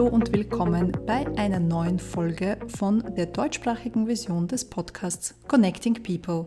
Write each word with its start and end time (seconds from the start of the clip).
Hallo 0.00 0.08
und 0.08 0.32
willkommen 0.32 0.92
bei 1.06 1.26
einer 1.36 1.60
neuen 1.60 1.98
Folge 1.98 2.56
von 2.68 3.04
der 3.16 3.26
deutschsprachigen 3.26 4.06
Version 4.06 4.48
des 4.48 4.64
Podcasts 4.64 5.34
Connecting 5.46 6.02
People. 6.02 6.46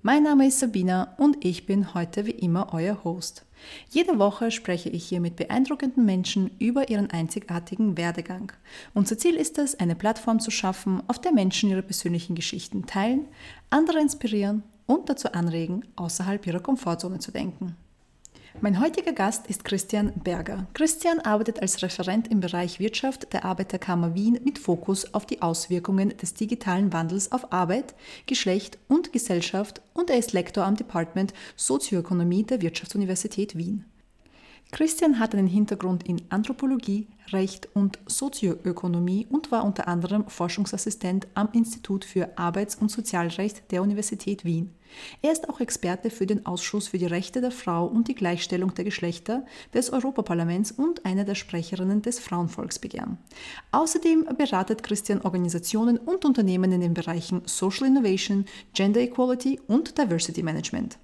Mein 0.00 0.22
Name 0.22 0.46
ist 0.46 0.60
Sabina 0.60 1.14
und 1.18 1.44
ich 1.44 1.66
bin 1.66 1.92
heute 1.92 2.24
wie 2.24 2.30
immer 2.30 2.72
euer 2.72 3.04
Host. 3.04 3.44
Jede 3.90 4.18
Woche 4.18 4.50
spreche 4.50 4.88
ich 4.88 5.06
hier 5.06 5.20
mit 5.20 5.36
beeindruckenden 5.36 6.06
Menschen 6.06 6.50
über 6.58 6.88
ihren 6.88 7.10
einzigartigen 7.10 7.98
Werdegang. 7.98 8.52
Unser 8.94 9.18
Ziel 9.18 9.34
ist 9.34 9.58
es, 9.58 9.78
eine 9.78 9.94
Plattform 9.94 10.40
zu 10.40 10.50
schaffen, 10.50 11.02
auf 11.08 11.20
der 11.20 11.32
Menschen 11.32 11.68
ihre 11.68 11.82
persönlichen 11.82 12.36
Geschichten 12.36 12.86
teilen, 12.86 13.26
andere 13.68 14.00
inspirieren 14.00 14.62
und 14.86 15.10
dazu 15.10 15.30
anregen, 15.32 15.84
außerhalb 15.96 16.46
ihrer 16.46 16.60
Komfortzone 16.60 17.18
zu 17.18 17.32
denken. 17.32 17.76
Mein 18.60 18.80
heutiger 18.80 19.12
Gast 19.12 19.46
ist 19.46 19.64
Christian 19.64 20.12
Berger. 20.24 20.66
Christian 20.74 21.20
arbeitet 21.20 21.62
als 21.62 21.80
Referent 21.80 22.26
im 22.26 22.40
Bereich 22.40 22.80
Wirtschaft 22.80 23.32
der 23.32 23.44
Arbeiterkammer 23.44 24.16
Wien 24.16 24.40
mit 24.42 24.58
Fokus 24.58 25.14
auf 25.14 25.26
die 25.26 25.42
Auswirkungen 25.42 26.16
des 26.16 26.34
digitalen 26.34 26.92
Wandels 26.92 27.30
auf 27.30 27.52
Arbeit, 27.52 27.94
Geschlecht 28.26 28.76
und 28.88 29.12
Gesellschaft 29.12 29.80
und 29.94 30.10
er 30.10 30.18
ist 30.18 30.32
Lektor 30.32 30.64
am 30.64 30.74
Department 30.74 31.34
Sozioökonomie 31.54 32.42
der 32.42 32.60
Wirtschaftsuniversität 32.60 33.56
Wien. 33.56 33.84
Christian 34.70 35.18
hat 35.18 35.34
einen 35.34 35.46
Hintergrund 35.46 36.06
in 36.06 36.20
Anthropologie, 36.28 37.08
Recht 37.32 37.68
und 37.72 37.98
Sozioökonomie 38.06 39.26
und 39.30 39.50
war 39.50 39.64
unter 39.64 39.88
anderem 39.88 40.28
Forschungsassistent 40.28 41.26
am 41.34 41.48
Institut 41.52 42.04
für 42.04 42.36
Arbeits- 42.36 42.76
und 42.76 42.90
Sozialrecht 42.90 43.70
der 43.70 43.82
Universität 43.82 44.44
Wien. 44.44 44.70
Er 45.22 45.32
ist 45.32 45.48
auch 45.48 45.60
Experte 45.60 46.10
für 46.10 46.26
den 46.26 46.44
Ausschuss 46.44 46.88
für 46.88 46.98
die 46.98 47.06
Rechte 47.06 47.40
der 47.40 47.50
Frau 47.50 47.86
und 47.86 48.08
die 48.08 48.14
Gleichstellung 48.14 48.74
der 48.74 48.84
Geschlechter 48.84 49.46
des 49.72 49.90
Europaparlaments 49.90 50.72
und 50.72 51.04
eine 51.06 51.24
der 51.24 51.34
Sprecherinnen 51.34 52.02
des 52.02 52.18
Frauenvolksbegehren. 52.18 53.16
Außerdem 53.72 54.28
beratet 54.36 54.82
Christian 54.82 55.22
Organisationen 55.22 55.96
und 55.96 56.26
Unternehmen 56.26 56.72
in 56.72 56.82
den 56.82 56.94
Bereichen 56.94 57.42
Social 57.46 57.86
Innovation, 57.86 58.44
Gender 58.74 59.00
Equality 59.00 59.60
und 59.66 59.96
Diversity 59.96 60.42
Management. 60.42 60.98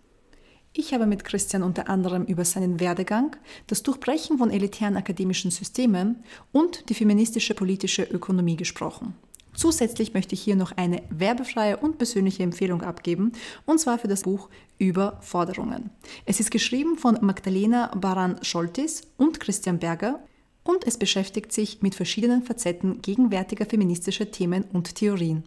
Ich 0.77 0.92
habe 0.92 1.06
mit 1.06 1.22
Christian 1.22 1.62
unter 1.62 1.89
anderem 1.89 2.25
über 2.25 2.44
seinen 2.44 2.80
Werdegang, 2.80 3.36
das 3.69 3.84
Durchbrechen 3.84 4.39
von 4.39 4.50
elitären 4.50 4.97
akademischen 4.97 5.53
Systemen 5.53 6.25
und 6.50 6.89
die 6.89 6.94
feministische 6.94 7.55
politische 7.55 8.03
Ökonomie 8.03 8.56
gesprochen. 8.56 9.14
Zusätzlich 9.55 10.14
möchte 10.14 10.34
ich 10.34 10.42
hier 10.42 10.56
noch 10.56 10.72
eine 10.72 11.05
werbefreie 11.11 11.77
und 11.77 11.98
persönliche 11.98 12.42
Empfehlung 12.42 12.83
abgeben, 12.83 13.34
und 13.67 13.78
zwar 13.78 13.98
für 14.00 14.08
das 14.08 14.22
Buch 14.22 14.48
Überforderungen. 14.78 15.91
Es 16.27 16.41
ist 16.41 16.50
geschrieben 16.50 16.98
von 16.98 17.19
Magdalena 17.20 17.95
Baran-Scholtis 17.95 19.02
und 19.17 19.39
Christian 19.39 19.78
Berger 19.78 20.25
und 20.64 20.84
es 20.89 20.98
beschäftigt 20.98 21.52
sich 21.52 21.83
mit 21.83 21.95
verschiedenen 21.95 22.42
Facetten 22.42 23.00
gegenwärtiger 23.00 23.67
feministischer 23.67 24.33
Themen 24.33 24.64
und 24.72 24.97
Theorien. 24.97 25.45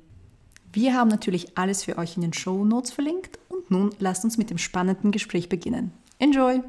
Wir 0.71 0.93
haben 0.93 1.09
natürlich 1.09 1.57
alles 1.57 1.83
für 1.83 1.97
euch 1.97 2.15
in 2.15 2.21
den 2.21 2.33
Show 2.33 2.63
Notes 2.63 2.91
verlinkt 2.91 3.39
nun 3.69 3.91
lasst 3.99 4.23
uns 4.23 4.37
mit 4.37 4.49
dem 4.49 4.57
spannenden 4.57 5.11
Gespräch 5.11 5.49
beginnen. 5.49 5.91
Enjoy! 6.19 6.61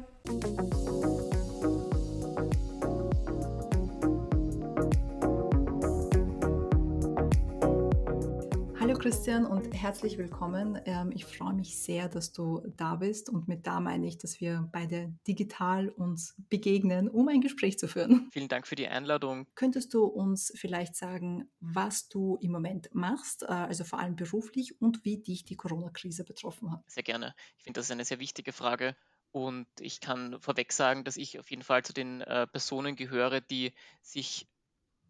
Christian 8.99 9.45
und 9.45 9.73
herzlich 9.73 10.17
willkommen. 10.17 10.77
Ähm, 10.83 11.13
ich 11.15 11.23
freue 11.23 11.53
mich 11.53 11.81
sehr, 11.81 12.09
dass 12.09 12.33
du 12.33 12.61
da 12.75 12.97
bist 12.97 13.29
und 13.29 13.47
mit 13.47 13.65
da 13.65 13.79
meine 13.79 14.05
ich, 14.05 14.17
dass 14.17 14.41
wir 14.41 14.67
beide 14.73 15.13
digital 15.25 15.87
uns 15.87 16.35
begegnen, 16.49 17.07
um 17.07 17.29
ein 17.29 17.39
Gespräch 17.39 17.79
zu 17.79 17.87
führen. 17.87 18.27
Vielen 18.33 18.49
Dank 18.49 18.67
für 18.67 18.75
die 18.75 18.89
Einladung. 18.89 19.47
Könntest 19.55 19.93
du 19.93 20.03
uns 20.03 20.51
vielleicht 20.53 20.97
sagen, 20.97 21.49
was 21.61 22.09
du 22.09 22.37
im 22.41 22.51
Moment 22.51 22.93
machst, 22.93 23.43
äh, 23.43 23.45
also 23.45 23.85
vor 23.85 23.99
allem 23.99 24.17
beruflich 24.17 24.81
und 24.81 25.05
wie 25.05 25.17
dich 25.17 25.45
die 25.45 25.55
Corona-Krise 25.55 26.25
betroffen 26.25 26.69
hat? 26.69 26.83
Sehr 26.87 27.03
gerne. 27.03 27.33
Ich 27.57 27.63
finde, 27.63 27.79
das 27.79 27.85
ist 27.85 27.91
eine 27.91 28.03
sehr 28.03 28.19
wichtige 28.19 28.51
Frage. 28.51 28.97
Und 29.31 29.67
ich 29.79 30.01
kann 30.01 30.41
vorweg 30.41 30.73
sagen, 30.73 31.05
dass 31.05 31.15
ich 31.15 31.39
auf 31.39 31.49
jeden 31.51 31.63
Fall 31.63 31.85
zu 31.85 31.93
den 31.93 32.19
äh, 32.19 32.47
Personen 32.47 32.97
gehöre, 32.97 33.39
die 33.39 33.71
sich 34.01 34.49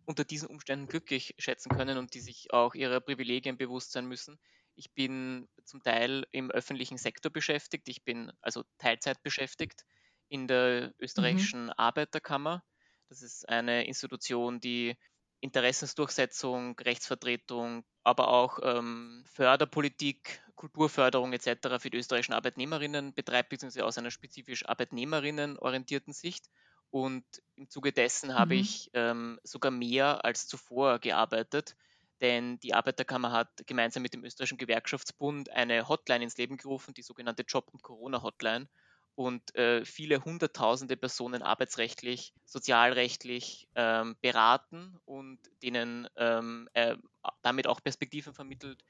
unter 0.09 0.25
diesen 0.25 0.49
Umständen 0.49 0.87
glücklich 0.87 1.35
schätzen 1.37 1.69
können 1.69 1.99
und 1.99 2.15
die 2.15 2.19
sich 2.19 2.51
auch 2.51 2.73
ihrer 2.73 2.99
Privilegien 2.99 3.57
bewusst 3.57 3.91
sein 3.91 4.07
müssen. 4.07 4.39
Ich 4.73 4.91
bin 4.95 5.47
zum 5.65 5.83
Teil 5.83 6.25
im 6.31 6.49
öffentlichen 6.49 6.97
Sektor 6.97 7.31
beschäftigt. 7.31 7.87
Ich 7.89 8.03
bin 8.03 8.31
also 8.41 8.63
Teilzeit 8.79 9.21
beschäftigt 9.21 9.85
in 10.27 10.47
der 10.47 10.95
österreichischen 10.97 11.65
mhm. 11.65 11.73
Arbeiterkammer. 11.77 12.63
Das 13.07 13.21
ist 13.21 13.47
eine 13.47 13.85
Institution, 13.85 14.59
die 14.59 14.97
Interessensdurchsetzung, 15.41 16.79
Rechtsvertretung, 16.79 17.85
aber 18.03 18.29
auch 18.29 18.57
ähm, 18.63 19.23
Förderpolitik, 19.27 20.41
Kulturförderung 20.55 21.33
etc. 21.33 21.77
für 21.77 21.91
die 21.91 21.97
österreichischen 21.97 22.33
Arbeitnehmerinnen 22.33 23.13
betreibt, 23.13 23.49
beziehungsweise 23.49 23.85
aus 23.85 23.99
einer 23.99 24.09
spezifisch 24.09 24.65
arbeitnehmerinnenorientierten 24.65 26.13
Sicht. 26.13 26.49
Und 26.91 27.23
im 27.55 27.69
Zuge 27.69 27.91
dessen 27.91 28.33
habe 28.33 28.55
mhm. 28.55 28.61
ich 28.61 28.89
ähm, 28.93 29.39
sogar 29.43 29.71
mehr 29.71 30.25
als 30.25 30.47
zuvor 30.47 30.99
gearbeitet, 30.99 31.75
denn 32.21 32.59
die 32.59 32.73
Arbeiterkammer 32.73 33.31
hat 33.31 33.49
gemeinsam 33.65 34.03
mit 34.03 34.13
dem 34.13 34.25
österreichischen 34.25 34.57
Gewerkschaftsbund 34.57 35.49
eine 35.51 35.87
Hotline 35.87 36.23
ins 36.23 36.37
Leben 36.37 36.57
gerufen, 36.57 36.93
die 36.93 37.01
sogenannte 37.01 37.43
Job- 37.43 37.69
und 37.71 37.81
Corona-Hotline. 37.81 38.67
Und 39.15 39.53
äh, 39.55 39.83
viele 39.83 40.23
hunderttausende 40.23 40.95
Personen 40.95 41.41
arbeitsrechtlich, 41.41 42.33
sozialrechtlich 42.45 43.67
ähm, 43.75 44.15
beraten 44.21 44.97
und 45.05 45.39
denen 45.61 46.07
ähm, 46.15 46.69
äh, 46.73 46.95
damit 47.41 47.67
auch 47.67 47.83
Perspektiven 47.83 48.33
vermittelt, 48.33 48.81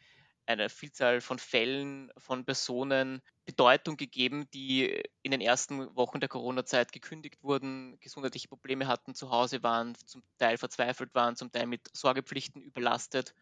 eine 0.49 0.69
Vielzahl 0.69 1.21
von 1.21 1.37
Fällen 1.37 2.11
von 2.17 2.43
Personen 2.43 3.21
Bedeutung 3.45 3.97
gegeben, 3.97 4.49
die 4.51 5.03
in 5.21 5.29
den 5.29 5.41
ersten 5.41 5.95
Wochen 5.95 6.19
der 6.19 6.27
Corona-Zeit 6.27 6.91
gekündigt 6.91 7.43
wurden, 7.43 7.99
gesundheitliche 7.99 8.47
Probleme 8.47 8.87
hatten, 8.87 9.13
zu 9.13 9.29
Hause 9.29 9.61
waren, 9.61 9.93
zum 10.07 10.23
Teil 10.39 10.57
verzweifelt 10.57 11.13
waren, 11.13 11.35
zum 11.35 11.51
Teil 11.51 11.67
mit 11.67 11.95
Sorgepflichten 11.95 12.63
überlastet 12.63 13.35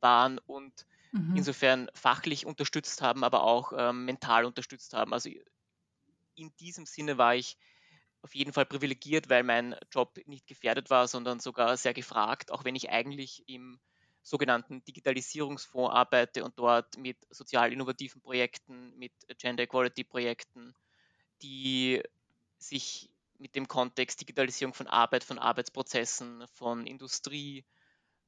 waren 0.00 0.38
und 0.38 0.86
mhm. 1.12 1.36
insofern 1.36 1.90
fachlich 1.94 2.46
unterstützt 2.46 3.02
haben, 3.02 3.22
aber 3.22 3.42
auch 3.42 3.74
ähm, 3.76 4.06
mental 4.06 4.46
unterstützt 4.46 4.94
haben. 4.94 5.12
Also 5.12 5.28
in 6.36 6.56
diesem 6.56 6.86
Sinne 6.86 7.18
war 7.18 7.34
ich 7.34 7.58
auf 8.22 8.34
jeden 8.34 8.54
Fall 8.54 8.64
privilegiert, 8.64 9.28
weil 9.28 9.42
mein 9.42 9.76
Job 9.92 10.18
nicht 10.24 10.46
gefährdet 10.46 10.88
war, 10.88 11.06
sondern 11.06 11.38
sogar 11.38 11.76
sehr 11.76 11.92
gefragt, 11.92 12.50
auch 12.50 12.64
wenn 12.64 12.76
ich 12.76 12.88
eigentlich 12.88 13.46
im 13.46 13.78
sogenannten 14.26 14.84
Digitalisierungsfonds 14.84 15.94
arbeite 15.94 16.42
und 16.42 16.58
dort 16.58 16.98
mit 16.98 17.16
sozial 17.30 17.72
innovativen 17.72 18.20
Projekten, 18.20 18.92
mit 18.98 19.12
Gender 19.38 19.62
Equality 19.62 20.02
Projekten, 20.02 20.74
die 21.42 22.02
sich 22.58 23.08
mit 23.38 23.54
dem 23.54 23.68
Kontext 23.68 24.20
Digitalisierung 24.20 24.74
von 24.74 24.88
Arbeit, 24.88 25.22
von 25.22 25.38
Arbeitsprozessen, 25.38 26.44
von 26.48 26.88
Industrie, 26.88 27.64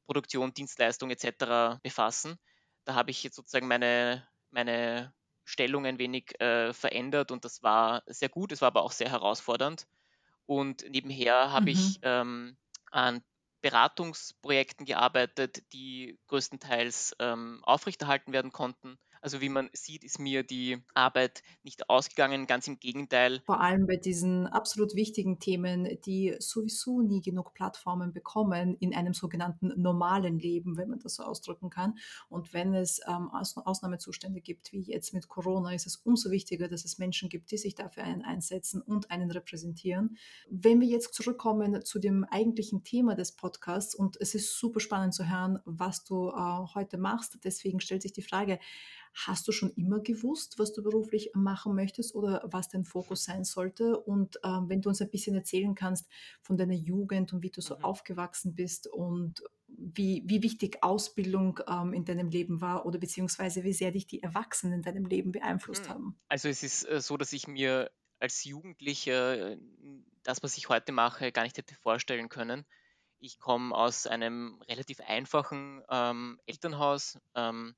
Produktion, 0.06 0.54
Dienstleistung 0.54 1.10
etc. 1.10 1.81
befassen. 1.82 2.38
Da 2.84 2.94
habe 2.94 3.10
ich 3.10 3.25
jetzt 3.25 3.34
sozusagen 3.34 3.66
meine, 3.66 4.25
meine 4.53 5.12
Stellung 5.44 5.84
ein 5.84 5.98
wenig 5.98 6.41
äh, 6.41 6.72
verändert 6.72 7.32
und 7.32 7.44
das 7.44 7.65
war 7.65 8.04
sehr 8.06 8.28
gut, 8.28 8.53
es 8.53 8.60
war 8.60 8.69
aber 8.69 8.82
auch 8.82 8.92
sehr 8.92 9.10
herausfordernd. 9.10 9.88
Und 10.47 10.88
nebenher 10.88 11.50
habe 11.50 11.62
mhm. 11.62 11.69
ich 11.76 11.98
ähm, 12.03 12.56
an 12.92 13.20
Beratungsprojekten 13.61 14.87
gearbeitet, 14.87 15.63
die 15.73 16.19
größtenteils 16.29 17.17
ähm, 17.19 17.61
aufrechterhalten 17.65 18.33
werden 18.33 18.53
konnten 18.53 18.99
also 19.21 19.41
wie 19.41 19.49
man 19.49 19.69
sieht, 19.73 20.05
ist 20.05 20.19
mir 20.19 20.43
die 20.43 20.78
Arbeit 20.95 21.42
nicht 21.63 21.89
ausgegangen, 21.91 22.47
ganz 22.47 22.69
im 22.69 22.78
Gegenteil. 22.78 23.41
Vor 23.47 23.60
allem 23.60 23.87
bei 23.87 23.97
diesen 23.97 24.47
absolut 24.47 24.95
wichtigen 24.95 25.39
Themen, 25.39 25.98
die 26.04 26.34
sowieso 26.39 27.03
nie 27.03 27.21
genug 27.21 27.54
Plattformen 27.54 28.13
bekommen 28.13 28.77
in 28.81 28.95
einem 28.95 29.15
sogenannten 29.15 29.72
normalen 29.81 30.39
Leben, 30.39 30.77
wenn 30.77 30.89
man 30.89 30.98
das 31.01 31.16
so 31.16 31.22
ausdrücken 31.22 31.71
kann. 31.71 31.98
Und 32.28 32.53
wenn 32.53 32.75
es 32.75 33.01
ähm, 33.07 33.31
Aus 33.31 33.57
Ausnahmezustände 33.57 34.41
gibt, 34.41 34.72
wie 34.72 34.83
jetzt 34.83 35.15
mit 35.15 35.28
Corona, 35.28 35.72
ist 35.75 35.87
es 35.87 35.97
umso 35.97 36.31
wichtiger, 36.31 36.69
dass 36.69 36.84
es 36.84 36.98
Menschen 36.98 37.28
gibt, 37.28 37.51
die 37.51 37.59
sich 37.59 37.75
dafür 37.75 38.04
einen 38.04 38.22
einsetzen 38.22 38.83
und 38.83 39.10
einen 39.10 39.31
repräsentieren. 39.31 40.16
Wenn 40.48 40.81
wir 40.81 40.89
jetzt 40.89 41.15
zurückkommen 41.15 41.84
zu 41.84 41.98
dem 41.98 42.25
eigentlichen 42.25 42.84
Thema 42.84 43.15
des 43.15 43.33
Podcasts, 43.33 43.95
und 43.95 44.16
es 44.21 44.34
ist 44.34 44.57
super 44.59 44.81
spannend 44.81 45.15
zu 45.15 45.28
hören, 45.28 45.59
was 45.65 46.04
du 46.04 46.28
äh, 46.28 46.66
heute 46.75 46.98
machst, 46.98 47.39
deswegen 47.45 47.81
stellt 47.81 48.03
sich 48.03 48.13
die 48.13 48.22
Frage, 48.22 48.59
Hast 49.26 49.48
du 49.48 49.53
schon 49.53 49.70
immer 49.70 49.98
gewusst, 49.98 50.60
was 50.60 50.72
du 50.72 50.82
beruflich 50.82 51.30
machen 51.34 51.74
möchtest 51.74 52.15
oder 52.15 52.47
was 52.53 52.68
dein 52.68 52.84
Fokus 52.84 53.24
sein 53.24 53.42
sollte? 53.42 53.98
Und 53.98 54.38
ähm, 54.44 54.68
wenn 54.68 54.80
du 54.80 54.91
uns 54.91 55.00
ein 55.00 55.10
bisschen 55.10 55.34
erzählen 55.34 55.74
kannst 55.74 56.09
von 56.41 56.56
deiner 56.56 56.74
Jugend 56.74 57.32
und 57.32 57.42
wie 57.42 57.50
du 57.50 57.60
so 57.60 57.76
mhm. 57.76 57.84
aufgewachsen 57.84 58.54
bist 58.54 58.86
und 58.86 59.42
wie, 59.66 60.22
wie 60.26 60.42
wichtig 60.44 60.82
Ausbildung 60.82 61.59
ähm, 61.66 61.92
in 61.92 62.04
deinem 62.04 62.28
Leben 62.28 62.60
war 62.60 62.86
oder 62.86 62.98
beziehungsweise 62.98 63.65
wie 63.65 63.72
sehr 63.72 63.91
dich 63.91 64.06
die 64.06 64.22
Erwachsenen 64.22 64.74
in 64.74 64.82
deinem 64.82 65.04
Leben 65.04 65.32
beeinflusst 65.32 65.86
mhm. 65.86 65.88
haben. 65.88 66.20
Also 66.28 66.48
es 66.48 66.62
ist 66.62 66.88
äh, 66.88 67.00
so, 67.00 67.16
dass 67.16 67.32
ich 67.32 67.48
mir 67.48 67.91
als 68.20 68.44
Jugendlicher 68.44 69.53
äh, 69.53 69.59
das, 70.22 70.44
was 70.44 70.56
ich 70.56 70.68
heute 70.68 70.92
mache, 70.92 71.32
gar 71.32 71.42
nicht 71.42 71.59
hätte 71.59 71.74
vorstellen 71.74 72.28
können. 72.28 72.66
Ich 73.18 73.41
komme 73.41 73.74
aus 73.74 74.06
einem 74.06 74.62
relativ 74.68 75.00
einfachen 75.00 75.82
ähm, 75.91 76.38
Elternhaus. 76.47 77.18
Ähm, 77.34 77.74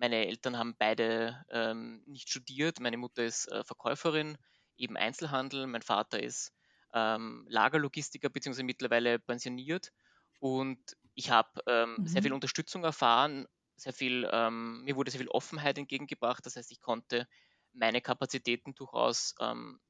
meine 0.00 0.26
Eltern 0.26 0.56
haben 0.56 0.74
beide 0.78 1.44
ähm, 1.50 2.02
nicht 2.06 2.30
studiert. 2.30 2.80
Meine 2.80 2.96
Mutter 2.96 3.22
ist 3.22 3.46
äh, 3.52 3.62
Verkäuferin, 3.64 4.38
eben 4.76 4.96
Einzelhandel. 4.96 5.66
Mein 5.66 5.82
Vater 5.82 6.22
ist 6.22 6.54
ähm, 6.94 7.44
Lagerlogistiker 7.50 8.30
bzw. 8.30 8.62
mittlerweile 8.62 9.18
pensioniert. 9.18 9.92
Und 10.38 10.96
ich 11.14 11.30
habe 11.30 11.60
ähm, 11.66 11.96
mhm. 11.98 12.06
sehr 12.06 12.22
viel 12.22 12.32
Unterstützung 12.32 12.82
erfahren, 12.82 13.46
sehr 13.76 13.92
viel, 13.92 14.26
ähm, 14.32 14.82
mir 14.84 14.96
wurde 14.96 15.10
sehr 15.10 15.20
viel 15.20 15.28
Offenheit 15.28 15.76
entgegengebracht. 15.76 16.44
Das 16.46 16.56
heißt, 16.56 16.72
ich 16.72 16.80
konnte 16.80 17.28
meine 17.74 18.00
Kapazitäten 18.00 18.74
durchaus 18.74 19.34
ähm, 19.38 19.80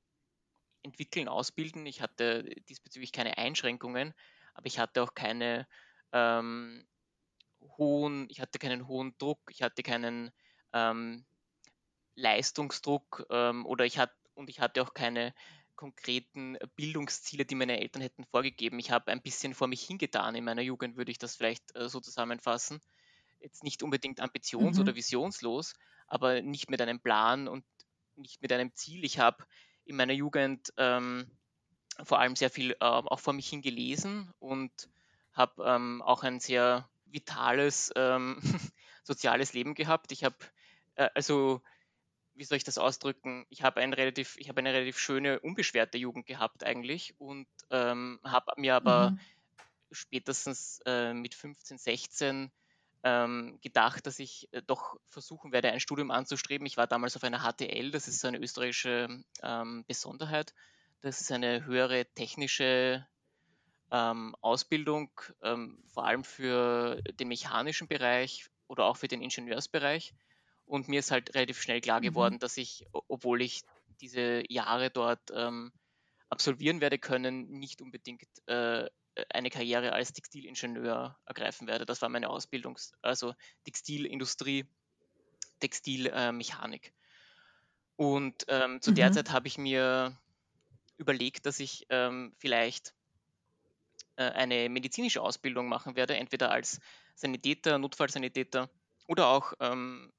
entwickeln, 0.82 1.28
ausbilden. 1.28 1.86
Ich 1.86 2.02
hatte 2.02 2.42
diesbezüglich 2.68 3.12
keine 3.12 3.38
Einschränkungen, 3.38 4.12
aber 4.54 4.66
ich 4.66 4.80
hatte 4.80 5.04
auch 5.04 5.14
keine 5.14 5.68
ähm, 6.12 6.84
hohen, 7.78 8.26
ich 8.30 8.40
hatte 8.40 8.58
keinen 8.58 8.88
hohen 8.88 9.14
Druck, 9.18 9.40
ich 9.50 9.62
hatte 9.62 9.82
keinen 9.82 10.30
ähm, 10.72 11.24
Leistungsdruck 12.14 13.26
ähm, 13.30 13.66
oder 13.66 13.84
ich 13.84 13.98
hatte 13.98 14.14
und 14.34 14.48
ich 14.48 14.60
hatte 14.60 14.82
auch 14.82 14.94
keine 14.94 15.34
konkreten 15.76 16.58
Bildungsziele, 16.76 17.44
die 17.44 17.54
meine 17.54 17.80
Eltern 17.80 18.02
hätten 18.02 18.24
vorgegeben. 18.24 18.78
Ich 18.78 18.90
habe 18.90 19.10
ein 19.10 19.22
bisschen 19.22 19.54
vor 19.54 19.66
mich 19.66 19.82
hingetan 19.82 20.34
in 20.34 20.44
meiner 20.44 20.62
Jugend, 20.62 20.96
würde 20.96 21.10
ich 21.10 21.18
das 21.18 21.36
vielleicht 21.36 21.74
äh, 21.74 21.88
so 21.88 22.00
zusammenfassen. 22.00 22.80
Jetzt 23.40 23.64
nicht 23.64 23.82
unbedingt 23.82 24.20
ambitions- 24.20 24.74
mhm. 24.74 24.80
oder 24.80 24.94
visionslos, 24.94 25.74
aber 26.06 26.42
nicht 26.42 26.68
mit 26.70 26.82
einem 26.82 27.00
Plan 27.00 27.48
und 27.48 27.64
nicht 28.16 28.42
mit 28.42 28.52
einem 28.52 28.74
Ziel. 28.74 29.04
Ich 29.04 29.18
habe 29.18 29.44
in 29.84 29.96
meiner 29.96 30.12
Jugend 30.12 30.72
ähm, 30.76 31.30
vor 32.04 32.18
allem 32.18 32.36
sehr 32.36 32.50
viel 32.50 32.72
äh, 32.72 32.76
auch 32.80 33.20
vor 33.20 33.32
mich 33.32 33.48
hin 33.48 33.62
gelesen 33.62 34.30
und 34.38 34.90
habe 35.32 35.64
ähm, 35.64 36.02
auch 36.02 36.22
ein 36.22 36.40
sehr 36.40 36.88
vitales 37.12 37.92
ähm, 37.96 38.40
soziales 39.04 39.52
Leben 39.52 39.74
gehabt. 39.74 40.12
Ich 40.12 40.24
habe 40.24 40.36
äh, 40.96 41.08
also 41.14 41.62
wie 42.34 42.44
soll 42.44 42.56
ich 42.56 42.64
das 42.64 42.78
ausdrücken? 42.78 43.44
Ich 43.50 43.62
habe 43.62 43.80
ein 43.80 43.92
relativ, 43.92 44.36
ich 44.38 44.48
habe 44.48 44.60
eine 44.60 44.72
relativ 44.72 44.98
schöne, 44.98 45.40
unbeschwerte 45.40 45.98
Jugend 45.98 46.26
gehabt 46.26 46.64
eigentlich 46.64 47.14
und 47.18 47.46
ähm, 47.70 48.18
habe 48.24 48.52
mir 48.56 48.74
aber 48.76 49.10
mhm. 49.10 49.20
spätestens 49.90 50.80
äh, 50.86 51.12
mit 51.12 51.34
15, 51.34 51.76
16 51.76 52.50
ähm, 53.02 53.58
gedacht, 53.60 54.06
dass 54.06 54.18
ich 54.18 54.48
äh, 54.52 54.62
doch 54.62 54.98
versuchen 55.08 55.52
werde, 55.52 55.70
ein 55.70 55.80
Studium 55.80 56.10
anzustreben. 56.10 56.66
Ich 56.66 56.78
war 56.78 56.86
damals 56.86 57.16
auf 57.16 57.24
einer 57.24 57.40
HTL, 57.40 57.90
das 57.90 58.08
ist 58.08 58.24
eine 58.24 58.38
österreichische 58.38 59.22
ähm, 59.42 59.84
Besonderheit. 59.86 60.54
Das 61.02 61.20
ist 61.20 61.32
eine 61.32 61.64
höhere 61.66 62.06
technische 62.14 63.06
ähm, 63.90 64.36
Ausbildung, 64.40 65.10
ähm, 65.42 65.82
vor 65.92 66.06
allem 66.06 66.24
für 66.24 67.02
den 67.18 67.28
mechanischen 67.28 67.88
Bereich 67.88 68.48
oder 68.68 68.84
auch 68.84 68.96
für 68.96 69.08
den 69.08 69.22
Ingenieursbereich. 69.22 70.14
Und 70.64 70.88
mir 70.88 71.00
ist 71.00 71.10
halt 71.10 71.34
relativ 71.34 71.60
schnell 71.60 71.80
klar 71.80 71.98
mhm. 71.98 72.04
geworden, 72.04 72.34
mhm. 72.34 72.38
dass 72.38 72.56
ich, 72.56 72.86
obwohl 72.92 73.42
ich 73.42 73.62
diese 74.00 74.42
Jahre 74.48 74.90
dort 74.90 75.30
ähm, 75.34 75.72
absolvieren 76.28 76.80
werde 76.80 76.98
können, 76.98 77.50
nicht 77.50 77.82
unbedingt 77.82 78.28
äh, 78.46 78.88
eine 79.28 79.50
Karriere 79.50 79.92
als 79.92 80.12
Textilingenieur 80.12 81.18
ergreifen 81.26 81.66
werde. 81.66 81.84
Das 81.84 82.00
war 82.00 82.08
meine 82.08 82.30
Ausbildung, 82.30 82.78
also 83.02 83.34
Textilindustrie, 83.64 84.66
Textilmechanik. 85.58 86.86
Äh, 86.86 86.92
und 87.96 88.44
ähm, 88.48 88.80
zu 88.80 88.92
mhm. 88.92 88.94
der 88.94 89.12
Zeit 89.12 89.30
habe 89.30 89.48
ich 89.48 89.58
mir 89.58 90.16
überlegt, 90.96 91.44
dass 91.46 91.60
ich 91.60 91.86
ähm, 91.90 92.32
vielleicht 92.38 92.94
eine 94.22 94.68
medizinische 94.68 95.22
Ausbildung 95.22 95.68
machen 95.68 95.96
werde, 95.96 96.16
entweder 96.16 96.50
als 96.50 96.80
Sanitäter, 97.14 97.78
Notfallsanitäter 97.78 98.70
oder 99.06 99.28
auch 99.28 99.52
ähm, 99.60 100.12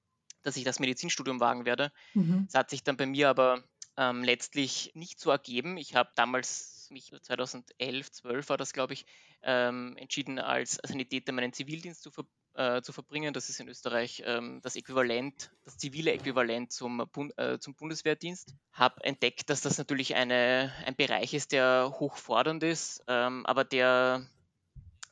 dass 0.44 0.58
ich 0.58 0.64
das 0.64 0.80
Medizinstudium 0.80 1.40
wagen 1.40 1.66
werde. 1.66 1.92
Mhm. 2.14 2.46
Das 2.46 2.56
hat 2.56 2.70
sich 2.70 2.84
dann 2.84 2.98
bei 2.98 3.06
mir 3.06 3.30
aber 3.30 3.64
ähm, 3.98 4.24
letztlich 4.24 4.92
nicht 4.96 5.20
so 5.20 5.30
ergeben. 5.30 5.78
Ich 5.78 5.96
habe 5.96 6.10
damals 6.16 6.88
mich 6.92 7.12
2011, 7.22 8.12
12 8.12 8.50
war 8.50 8.58
das, 8.58 8.74
glaube 8.74 8.94
ich, 8.94 9.06
ähm, 9.44 9.96
entschieden, 9.98 10.40
als 10.40 10.80
Sanitäter 10.84 11.32
meinen 11.32 11.54
Zivildienst 11.54 12.02
zu, 12.02 12.12
ver 12.12 12.26
äh, 12.54 12.82
zu 12.82 12.92
verbringen. 12.92 13.34
Das 13.34 13.50
ist 13.50 13.60
in 13.60 13.70
Österreich 13.70 14.24
ähm, 14.26 14.60
das 14.62 14.76
Äquivalent, 14.76 15.52
das 15.64 15.78
zivile 15.78 16.12
Äquivalent 16.12 16.72
zum, 16.72 17.08
Bund 17.12 17.38
äh, 17.38 17.60
zum 17.60 17.76
Bundeswehrdienst. 17.76 18.54
Habe 18.74 19.04
entdeckt, 19.04 19.50
dass 19.50 19.62
das 19.62 19.78
natürlich 19.78 20.16
eine, 20.16 20.72
ein 20.86 20.96
Bereich 20.96 21.34
ist, 21.34 21.52
der 21.52 21.94
hochfordernd 22.00 22.64
ist, 22.64 23.04
ähm, 23.08 23.46
aber 23.46 23.64
der 23.64 24.28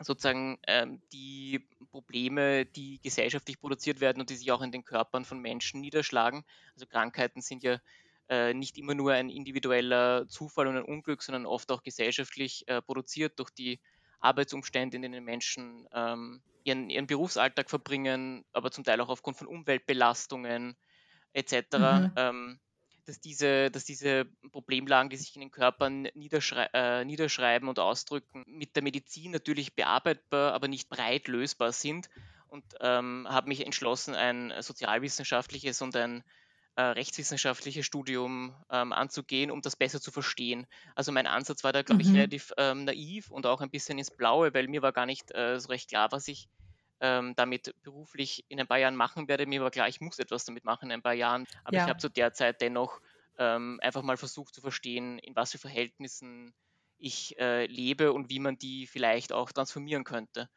sozusagen 0.01 0.59
ähm, 0.67 1.01
die 1.11 1.67
Probleme, 1.91 2.65
die 2.65 2.99
gesellschaftlich 3.01 3.59
produziert 3.59 3.99
werden 3.99 4.21
und 4.21 4.29
die 4.29 4.35
sich 4.35 4.51
auch 4.51 4.61
in 4.61 4.71
den 4.71 4.85
Körpern 4.85 5.25
von 5.25 5.39
Menschen 5.39 5.81
niederschlagen. 5.81 6.45
Also 6.73 6.85
Krankheiten 6.85 7.41
sind 7.41 7.63
ja 7.63 7.79
äh, 8.29 8.53
nicht 8.53 8.77
immer 8.77 8.95
nur 8.95 9.13
ein 9.13 9.29
individueller 9.29 10.27
Zufall 10.27 10.67
und 10.67 10.77
ein 10.77 10.83
Unglück, 10.83 11.21
sondern 11.21 11.45
oft 11.45 11.71
auch 11.71 11.83
gesellschaftlich 11.83 12.67
äh, 12.67 12.81
produziert 12.81 13.39
durch 13.39 13.49
die 13.49 13.79
Arbeitsumstände, 14.19 14.95
in 14.95 15.01
denen 15.01 15.23
Menschen 15.23 15.87
ähm, 15.93 16.41
ihren, 16.63 16.89
ihren, 16.89 17.07
Berufsalltag 17.07 17.69
verbringen, 17.69 18.45
aber 18.53 18.71
zum 18.71 18.83
Teil 18.83 19.01
auch 19.01 19.09
aufgrund 19.09 19.37
von 19.37 19.47
Umweltbelastungen 19.47 20.75
etc. 21.33 21.53
Mhm. 21.77 22.11
Ähm, 22.15 22.59
dass 23.05 23.19
diese, 23.19 23.71
dass 23.71 23.85
diese 23.85 24.25
Problemlagen, 24.51 25.09
die 25.09 25.17
sich 25.17 25.35
in 25.35 25.41
den 25.41 25.51
Körpern 25.51 26.07
niederschrei 26.13 26.69
äh, 26.73 27.05
niederschreiben 27.05 27.67
und 27.67 27.79
ausdrücken, 27.79 28.43
mit 28.45 28.75
der 28.75 28.83
Medizin 28.83 29.31
natürlich 29.31 29.75
bearbeitbar, 29.75 30.53
aber 30.53 30.67
nicht 30.67 30.89
breit 30.89 31.27
lösbar 31.27 31.71
sind. 31.71 32.09
Und 32.47 32.63
ähm, 32.81 33.27
habe 33.29 33.47
mich 33.47 33.65
entschlossen, 33.65 34.15
ein 34.15 34.53
sozialwissenschaftliches 34.59 35.81
und 35.81 35.95
ein 35.95 36.23
äh, 36.79 36.91
rechtswissenschaftliches 36.91 37.85
Studium 37.85 38.55
ähm, 38.71 38.93
anzugehen, 38.93 39.51
um 39.51 39.61
das 39.61 39.75
besser 39.75 39.99
zu 39.99 40.11
verstehen. 40.11 40.65
Also 40.95 41.11
mein 41.11 41.27
Ansatz 41.27 41.65
war 41.65 41.73
da, 41.73 41.81
glaube 41.81 42.01
mhm. 42.01 42.09
ich, 42.09 42.15
relativ 42.15 42.53
ähm, 42.57 42.85
naiv 42.85 43.31
und 43.31 43.45
auch 43.45 43.59
ein 43.59 43.69
bisschen 43.69 43.97
ins 43.97 44.11
Blaue, 44.11 44.53
weil 44.53 44.69
mir 44.69 44.81
war 44.81 44.93
gar 44.93 45.05
nicht 45.05 45.35
äh, 45.35 45.59
so 45.59 45.67
recht 45.67 45.89
klar, 45.89 46.09
was 46.13 46.29
ich 46.29 46.47
ähm, 47.01 47.33
damit 47.35 47.75
beruflich 47.83 48.45
in 48.47 48.61
ein 48.61 48.67
paar 48.67 48.77
Jahren 48.77 48.95
machen 48.95 49.27
werde. 49.27 49.45
Mir 49.45 49.61
war 49.61 49.71
klar, 49.71 49.89
ich 49.89 49.99
muss 49.99 50.19
etwas 50.19 50.45
damit 50.45 50.63
machen 50.63 50.85
in 50.85 50.93
ein 50.93 51.01
paar 51.01 51.13
Jahren. 51.13 51.47
Aber 51.65 51.75
ja. 51.75 51.83
ich 51.83 51.89
habe 51.89 51.99
zu 51.99 52.07
der 52.07 52.31
Zeit 52.31 52.61
dennoch 52.61 53.01
ähm, 53.37 53.81
einfach 53.83 54.01
mal 54.01 54.15
versucht 54.15 54.55
zu 54.55 54.61
verstehen, 54.61 55.19
in 55.19 55.35
was 55.35 55.51
für 55.51 55.57
Verhältnissen 55.57 56.53
ich 56.97 57.37
äh, 57.39 57.65
lebe 57.65 58.13
und 58.13 58.29
wie 58.29 58.39
man 58.39 58.57
die 58.57 58.87
vielleicht 58.87 59.33
auch 59.33 59.51
transformieren 59.51 60.05
könnte. 60.05 60.49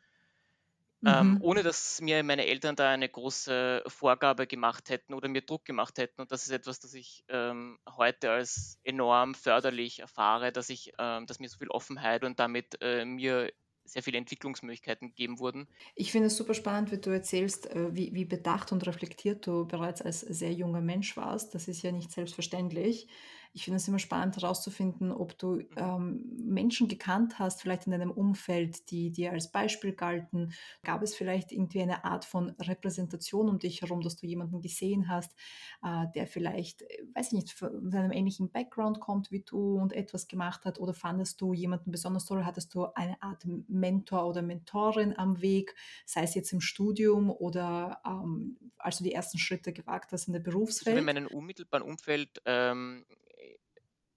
Ähm, 1.04 1.30
mhm. 1.30 1.36
Ähm, 1.36 1.38
ohne 1.42 1.62
dass 1.62 2.00
mir 2.00 2.22
meine 2.22 2.46
Eltern 2.46 2.76
da 2.76 2.90
eine 2.90 3.08
große 3.08 3.82
Vorgabe 3.86 4.46
gemacht 4.46 4.88
hätten 4.90 5.14
oder 5.14 5.28
mir 5.28 5.42
Druck 5.42 5.64
gemacht 5.64 5.98
hätten. 5.98 6.20
Und 6.20 6.32
das 6.32 6.44
ist 6.44 6.50
etwas, 6.50 6.80
das 6.80 6.94
ich 6.94 7.24
ähm, 7.28 7.78
heute 7.96 8.30
als 8.30 8.78
enorm 8.84 9.34
förderlich 9.34 10.00
erfahre, 10.00 10.52
dass 10.52 10.68
ich, 10.68 10.92
ähm, 10.98 11.26
dass 11.26 11.40
mir 11.40 11.48
so 11.48 11.58
viel 11.58 11.70
Offenheit 11.70 12.24
und 12.24 12.38
damit 12.38 12.78
äh, 12.80 13.04
mir 13.04 13.50
sehr 13.84 14.02
viele 14.02 14.18
Entwicklungsmöglichkeiten 14.18 15.08
gegeben 15.08 15.38
wurden. 15.38 15.68
Ich 15.96 16.12
finde 16.12 16.28
es 16.28 16.36
super 16.36 16.54
spannend, 16.54 16.92
wie 16.92 16.98
du 16.98 17.10
erzählst, 17.10 17.68
äh, 17.70 17.94
wie, 17.94 18.14
wie 18.14 18.24
bedacht 18.24 18.70
und 18.72 18.86
reflektiert 18.86 19.46
du 19.46 19.66
bereits 19.66 20.02
als 20.02 20.20
sehr 20.20 20.52
junger 20.52 20.80
Mensch 20.80 21.16
warst. 21.16 21.54
Das 21.54 21.68
ist 21.68 21.82
ja 21.82 21.90
nicht 21.90 22.12
selbstverständlich. 22.12 23.08
Ich 23.54 23.64
finde 23.64 23.76
es 23.76 23.86
immer 23.88 23.98
spannend 23.98 24.36
herauszufinden, 24.36 25.12
ob 25.12 25.36
du 25.36 25.60
ähm, 25.76 26.24
Menschen 26.42 26.88
gekannt 26.88 27.38
hast, 27.38 27.60
vielleicht 27.60 27.86
in 27.86 27.92
deinem 27.92 28.10
Umfeld, 28.10 28.90
die 28.90 29.10
dir 29.10 29.32
als 29.32 29.52
Beispiel 29.52 29.92
galten. 29.92 30.52
Gab 30.82 31.02
es 31.02 31.14
vielleicht 31.14 31.52
irgendwie 31.52 31.82
eine 31.82 32.04
Art 32.04 32.24
von 32.24 32.50
Repräsentation 32.58 33.50
um 33.50 33.58
dich 33.58 33.82
herum, 33.82 34.00
dass 34.00 34.16
du 34.16 34.26
jemanden 34.26 34.62
gesehen 34.62 35.08
hast, 35.08 35.34
äh, 35.82 36.06
der 36.14 36.26
vielleicht, 36.26 36.82
weiß 37.14 37.28
ich 37.28 37.32
nicht, 37.32 37.52
von 37.52 37.92
einem 37.94 38.12
ähnlichen 38.12 38.50
Background 38.50 39.00
kommt 39.00 39.30
wie 39.30 39.42
du 39.42 39.76
und 39.78 39.92
etwas 39.92 40.28
gemacht 40.28 40.64
hat? 40.64 40.80
Oder 40.80 40.94
fandest 40.94 41.40
du 41.40 41.52
jemanden 41.52 41.90
besonders 41.90 42.24
toll? 42.24 42.44
Hattest 42.46 42.74
du 42.74 42.86
eine 42.94 43.22
Art 43.22 43.44
Mentor 43.68 44.26
oder 44.26 44.40
Mentorin 44.40 45.18
am 45.18 45.42
Weg, 45.42 45.74
sei 46.06 46.22
es 46.22 46.34
jetzt 46.34 46.52
im 46.52 46.62
Studium 46.62 47.30
oder 47.30 48.00
ähm, 48.06 48.56
als 48.78 48.98
du 48.98 49.04
die 49.04 49.12
ersten 49.12 49.38
Schritte 49.38 49.74
gewagt 49.74 50.12
hast 50.12 50.26
in 50.26 50.32
der 50.32 50.40
Berufswelt? 50.40 50.96
Ich 50.96 51.02
habe 51.02 51.10
in 51.10 51.24
meinem 51.24 51.36
unmittelbaren 51.36 51.86
Umfeld 51.86 52.40
ähm, 52.46 53.04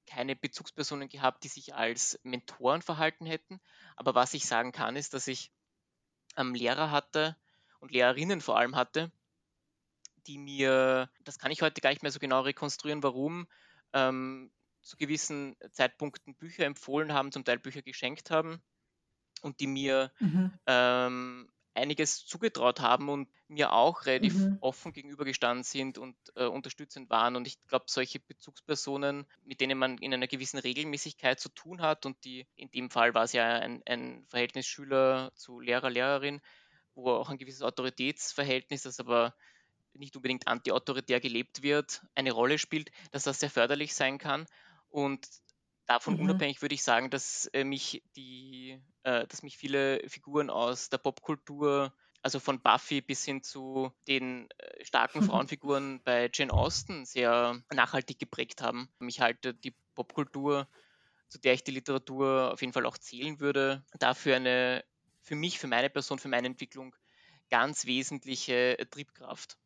keine 0.06 0.36
Bezugspersonen 0.36 1.10
gehabt, 1.10 1.44
die 1.44 1.48
sich 1.48 1.76
als 1.76 2.20
Mentoren 2.24 2.82
verhalten 2.82 3.26
hätten. 3.26 3.60
Aber 3.96 4.16
was 4.16 4.34
ich 4.34 4.46
sagen 4.46 4.72
kann, 4.72 4.96
ist, 4.96 5.14
dass 5.14 5.28
ich 5.28 5.52
ähm, 6.38 6.54
Lehrer 6.54 6.92
hatte 6.92 7.36
und 7.80 7.92
Lehrerinnen 7.92 8.42
vor 8.42 8.58
allem 8.58 8.76
hatte, 8.76 9.12
die 10.28 10.38
mir, 10.38 11.10
das 11.24 11.40
kann 11.40 11.52
ich 11.52 11.62
heute 11.62 11.82
gar 11.82 11.90
nicht 11.92 12.04
mehr 12.04 12.12
so 12.12 12.20
genau 12.20 12.42
rekonstruieren, 12.42 13.04
warum, 13.04 13.48
ähm, 13.94 14.52
zu 14.82 14.98
gewissen 14.98 15.56
Zeitpunkten 15.72 16.36
Bücher 16.36 16.66
empfohlen 16.66 17.14
haben, 17.14 17.32
zum 17.32 17.44
Teil 17.44 17.60
Bücher 17.60 17.82
geschenkt 17.82 18.30
haben 18.30 18.62
und 19.42 19.60
die 19.60 19.68
mir 19.68 20.12
mhm. 20.20 20.54
ähm, 20.68 21.50
einiges 21.76 22.26
zugetraut 22.26 22.80
haben 22.80 23.10
und 23.10 23.28
mir 23.48 23.74
auch 23.74 24.06
relativ 24.06 24.34
mhm. 24.34 24.58
offen 24.62 24.94
gegenübergestanden 24.94 25.64
sind 25.64 25.98
und 25.98 26.16
äh, 26.36 26.46
unterstützend 26.46 27.10
waren. 27.10 27.36
Und 27.36 27.48
ich 27.48 27.62
glaube, 27.68 27.86
solche 27.88 28.20
Bezugspersonen, 28.20 29.26
mit 29.44 29.62
denen 29.62 29.78
man 29.78 29.98
in 29.98 30.14
einer 30.14 30.28
gewissen 30.28 30.58
Regelmäßigkeit 30.58 31.40
zu 31.40 31.50
tun 31.50 31.82
hat 31.82 32.06
und 32.06 32.24
die, 32.24 32.48
in 32.56 32.72
dem 32.72 32.90
Fall 32.90 33.14
war 33.14 33.24
es 33.24 33.34
ja 33.34 33.46
ein, 33.46 33.84
ein 33.86 34.26
Verhältnis 34.30 34.66
Schüler 34.66 35.32
zu 35.36 35.60
Lehrer, 35.60 35.90
Lehrerin, 35.90 36.42
wo 36.96 37.12
auch 37.12 37.30
ein 37.30 37.38
gewisses 37.38 37.62
Autoritätsverhältnis, 37.62 38.84
das 38.84 39.00
aber 39.00 39.36
nicht 39.94 40.16
unbedingt 40.16 40.48
antiautoritär 40.48 41.20
gelebt 41.20 41.62
wird, 41.62 42.02
eine 42.16 42.32
Rolle 42.32 42.58
spielt, 42.58 42.90
dass 43.12 43.24
das 43.24 43.40
sehr 43.40 43.50
förderlich 43.50 43.94
sein 43.94 44.18
kann. 44.18 44.46
Und 44.90 45.28
davon 45.86 46.16
mhm. 46.16 46.22
unabhängig 46.22 46.62
würde 46.62 46.76
ich 46.76 46.84
sagen, 46.84 47.10
dass 47.10 47.48
äh, 47.54 47.64
mich 47.64 48.04
die, 48.16 48.80
äh, 49.04 49.28
dass 49.28 49.44
mich 49.44 49.58
viele 49.58 50.02
Figuren 50.08 50.50
aus 50.50 50.90
der 50.90 50.98
Popkultur, 50.98 51.94
also 52.22 52.40
von 52.40 52.62
Buffy 52.62 53.02
bis 53.02 53.24
hin 53.24 53.44
zu 53.44 53.92
den 54.08 54.50
äh, 54.58 54.84
starken 54.84 55.22
Frauenfiguren 55.48 56.02
bei 56.04 56.30
Jane 56.34 56.54
Austen 56.54 57.06
sehr 57.06 57.62
nachhaltig 57.74 58.20
geprägt 58.20 58.62
haben. 58.62 58.90
Mich 59.00 59.22
halte 59.22 59.54
die 59.54 59.76
Popkultur, 59.94 60.68
zu 61.30 61.40
der 61.40 61.54
ich 61.54 61.64
die 61.64 61.72
Literatur 61.72 62.54
auf 62.54 62.62
jeden 62.62 62.74
Fall 62.74 62.86
auch 62.86 62.98
zählen 62.98 63.40
würde, 63.40 63.84
dafür 64.00 64.36
eine, 64.36 64.84
für 65.22 65.36
mich, 65.36 65.60
für 65.60 65.68
meine 65.68 65.90
Person, 65.90 66.20
für 66.20 66.28
meine 66.28 66.48
Entwicklung 66.48 66.96
ganz 67.50 67.86
wesentliche 67.86 68.78
Triebkraft. 68.90 69.58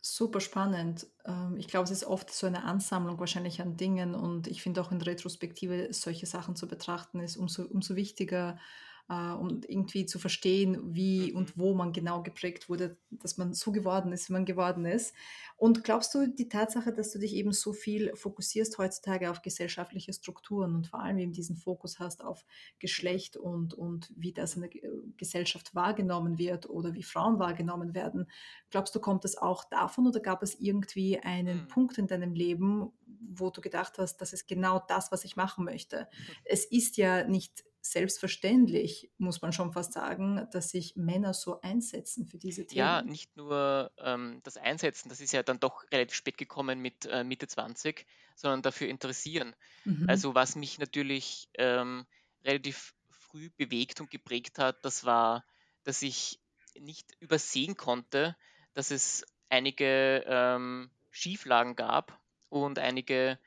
Super 0.00 0.40
spannend. 0.40 1.06
Ähm, 1.24 1.56
ich 1.58 1.66
glaube, 1.68 1.84
es 1.84 1.90
ist 1.90 2.04
oft 2.04 2.30
so 2.32 2.46
eine 2.46 2.62
Ansammlung 2.64 3.18
wahrscheinlich 3.18 3.60
an 3.60 3.76
Dingen 3.76 4.14
und 4.14 4.46
ich 4.46 4.62
finde 4.62 4.80
auch 4.80 4.92
in 4.92 5.02
Retrospektive 5.02 5.92
solche 5.92 6.26
Sachen 6.26 6.54
zu 6.54 6.68
betrachten 6.68 7.18
ist 7.20 7.36
umso, 7.36 7.64
umso 7.64 7.96
wichtiger, 7.96 8.58
äh, 9.08 9.32
um 9.32 9.60
irgendwie 9.66 10.06
zu 10.06 10.18
verstehen, 10.18 10.94
wie 10.94 11.30
mhm. 11.30 11.38
und 11.38 11.58
wo 11.58 11.74
man 11.74 11.92
genau 11.92 12.22
geprägt 12.22 12.68
wurde, 12.68 12.96
dass 13.10 13.36
man 13.36 13.54
so 13.54 13.72
geworden 13.72 14.12
ist, 14.12 14.28
wie 14.28 14.32
man 14.32 14.44
geworden 14.44 14.84
ist. 14.84 15.14
Und 15.56 15.84
glaubst 15.84 16.14
du, 16.14 16.26
die 16.26 16.48
Tatsache, 16.48 16.92
dass 16.92 17.12
du 17.12 17.18
dich 17.18 17.34
eben 17.34 17.52
so 17.52 17.72
viel 17.72 18.14
fokussierst 18.14 18.78
heutzutage 18.78 19.30
auf 19.30 19.42
gesellschaftliche 19.42 20.12
Strukturen 20.12 20.74
und 20.74 20.88
vor 20.88 21.00
allem 21.00 21.18
eben 21.18 21.32
diesen 21.32 21.56
Fokus 21.56 21.98
hast 21.98 22.22
auf 22.22 22.44
Geschlecht 22.78 23.36
und, 23.36 23.72
und 23.74 24.12
wie 24.16 24.32
das 24.32 24.56
in 24.56 24.62
der 24.62 24.70
Gesellschaft 25.16 25.74
wahrgenommen 25.74 26.38
wird 26.38 26.68
oder 26.68 26.94
wie 26.94 27.02
Frauen 27.02 27.38
wahrgenommen 27.38 27.94
werden, 27.94 28.30
glaubst 28.70 28.94
du, 28.94 29.00
kommt 29.00 29.24
das 29.24 29.36
auch 29.36 29.64
davon 29.64 30.06
oder 30.06 30.20
gab 30.20 30.42
es 30.42 30.58
irgendwie 30.58 31.18
einen 31.20 31.62
mhm. 31.62 31.68
Punkt 31.68 31.98
in 31.98 32.06
deinem 32.06 32.34
Leben, 32.34 32.92
wo 33.06 33.50
du 33.50 33.60
gedacht 33.60 33.98
hast, 33.98 34.20
das 34.20 34.32
ist 34.32 34.46
genau 34.46 34.82
das, 34.88 35.12
was 35.12 35.24
ich 35.24 35.36
machen 35.36 35.64
möchte? 35.64 36.08
Mhm. 36.10 36.34
Es 36.44 36.64
ist 36.64 36.96
ja 36.96 37.26
nicht 37.26 37.64
selbstverständlich, 37.90 39.10
muss 39.18 39.42
man 39.42 39.52
schon 39.52 39.72
fast 39.72 39.92
sagen, 39.92 40.46
dass 40.52 40.70
sich 40.70 40.96
Männer 40.96 41.34
so 41.34 41.60
einsetzen 41.60 42.26
für 42.26 42.38
diese 42.38 42.66
Themen. 42.66 42.78
Ja, 42.78 43.02
nicht 43.02 43.36
nur 43.36 43.90
ähm, 43.98 44.40
das 44.44 44.56
Einsetzen, 44.56 45.08
das 45.08 45.20
ist 45.20 45.32
ja 45.32 45.42
dann 45.42 45.60
doch 45.60 45.84
relativ 45.92 46.16
spät 46.16 46.38
gekommen 46.38 46.80
mit 46.80 47.06
äh, 47.06 47.24
Mitte 47.24 47.46
20, 47.46 48.06
sondern 48.34 48.62
dafür 48.62 48.88
interessieren. 48.88 49.54
Mhm. 49.84 50.06
Also 50.08 50.34
was 50.34 50.56
mich 50.56 50.78
natürlich 50.78 51.48
ähm, 51.54 52.06
relativ 52.44 52.94
früh 53.10 53.50
bewegt 53.56 54.00
und 54.00 54.10
geprägt 54.10 54.58
hat, 54.58 54.84
das 54.84 55.04
war, 55.04 55.44
dass 55.84 56.02
ich 56.02 56.40
nicht 56.78 57.16
übersehen 57.20 57.76
konnte, 57.76 58.36
dass 58.74 58.90
es 58.90 59.24
einige 59.48 60.24
ähm, 60.26 60.90
Schieflagen 61.10 61.76
gab 61.76 62.18
und 62.48 62.78
einige 62.78 63.38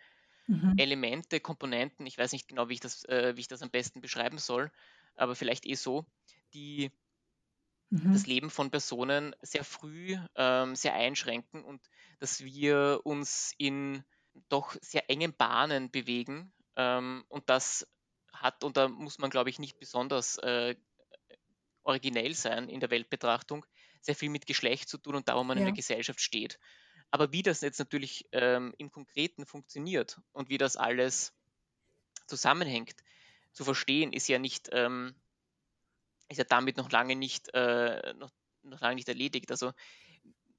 mhm. 0.50 0.74
Elemente, 0.78 1.40
Komponenten, 1.40 2.06
ich 2.06 2.18
weiß 2.18 2.32
nicht 2.32 2.48
genau, 2.48 2.70
wie 2.70 2.74
ich, 2.74 2.80
das, 2.80 3.06
äh, 3.06 3.36
wie 3.36 3.42
ich 3.42 3.48
das 3.48 3.62
am 3.62 3.70
besten 3.70 4.02
beschreiben 4.02 4.38
soll, 4.38 4.72
aber 5.16 5.36
vielleicht 5.36 5.66
eh 5.66 5.76
so, 5.76 6.06
die 6.54 6.92
mhm. 7.90 8.14
das 8.14 8.26
Leben 8.26 8.50
von 8.50 8.72
Personen 8.72 9.36
sehr 9.42 9.64
früh 9.64 10.18
ähm, 10.36 10.76
sehr 10.76 10.96
einschränken 10.96 11.64
und 11.64 11.82
dass 12.20 12.44
wir 12.44 13.02
uns 13.04 13.54
in 13.58 14.04
doch 14.50 14.76
sehr 14.82 15.10
engen 15.10 15.34
Bahnen 15.34 15.92
bewegen 15.92 16.52
ähm, 16.76 17.24
und 17.28 17.50
das 17.50 17.88
hat, 18.34 18.64
und 18.64 18.78
da 18.78 18.88
muss 18.88 19.20
man, 19.20 19.30
glaube 19.30 19.50
ich, 19.50 19.60
nicht 19.60 19.80
besonders 19.80 20.38
äh, 20.38 20.76
originell 21.84 22.34
sein 22.34 22.70
in 22.70 22.80
der 22.80 22.90
Weltbetrachtung, 22.90 23.66
sehr 24.02 24.16
viel 24.16 24.30
mit 24.30 24.46
Geschlecht 24.46 24.88
zu 24.88 24.98
tun 24.98 25.16
und 25.16 25.28
da, 25.28 25.36
wo 25.36 25.44
man 25.44 25.58
ja. 25.58 25.62
in 25.62 25.66
der 25.66 25.76
Gesellschaft 25.76 26.22
steht. 26.22 26.58
Aber 27.12 27.32
wie 27.32 27.44
das 27.44 27.62
jetzt 27.62 27.80
natürlich 27.80 28.28
ähm, 28.32 28.74
im 28.78 28.92
Konkreten 28.92 29.46
funktioniert 29.46 30.20
und 30.32 30.50
wie 30.50 30.58
das 30.58 30.76
alles 30.78 31.34
zusammenhängt, 32.28 32.96
zu 33.52 33.64
verstehen, 33.64 34.14
ist 34.14 34.28
ja 34.28 34.38
nicht, 34.38 34.70
ähm, 34.72 35.16
ist 36.28 36.38
ja 36.38 36.44
damit 36.44 36.78
noch 36.78 36.92
lange 36.92 37.16
nicht, 37.16 37.50
äh, 37.54 38.14
noch, 38.14 38.32
noch 38.62 38.80
lange 38.80 38.96
nicht 38.96 39.08
erledigt. 39.08 39.50
Also 39.50 39.74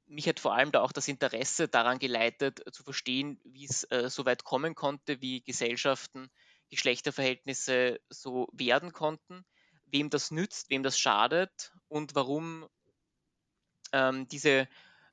mich 0.07 0.29
hat 0.29 0.41
vor 0.41 0.55
allem 0.55 0.73
da 0.73 0.81
auch 0.81 0.93
das 0.93 1.07
Interesse 1.07 1.69
daran 1.69 2.01
geleitet, 2.01 2.63
zu 2.73 2.83
verstehen, 2.83 3.41
wie 3.45 3.65
es 3.65 3.85
äh, 3.85 4.11
so 4.11 4.25
weit 4.25 4.43
kommen 4.43 4.75
konnte, 4.75 5.23
wie 5.23 5.41
Gesellschaften, 5.43 6.31
Geschlechterverhältnisse 6.69 8.01
so 8.09 8.49
werden 8.53 8.93
konnten, 8.93 9.45
wem 9.87 10.11
das 10.11 10.33
nützt, 10.33 10.71
wem 10.71 10.83
das 10.83 10.99
schadet 10.99 11.73
und 11.89 12.15
warum 12.17 12.69
ähm, 13.93 14.27
diese 14.29 14.69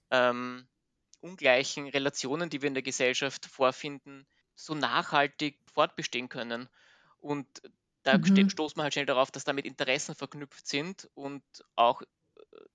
ähm, 0.09 0.67
ungleichen 1.21 1.87
Relationen, 1.87 2.49
die 2.49 2.61
wir 2.61 2.67
in 2.67 2.73
der 2.73 2.83
Gesellschaft 2.83 3.45
vorfinden, 3.45 4.25
so 4.55 4.73
nachhaltig 4.73 5.59
fortbestehen 5.73 6.29
können. 6.29 6.69
Und 7.19 7.47
da 8.03 8.17
mhm. 8.17 8.49
stoßt 8.49 8.77
man 8.77 8.85
halt 8.85 8.93
schnell 8.93 9.05
darauf, 9.05 9.31
dass 9.31 9.43
damit 9.43 9.65
Interessen 9.65 10.15
verknüpft 10.15 10.67
sind 10.67 11.09
und 11.13 11.43
auch 11.75 12.01
äh, 12.01 12.05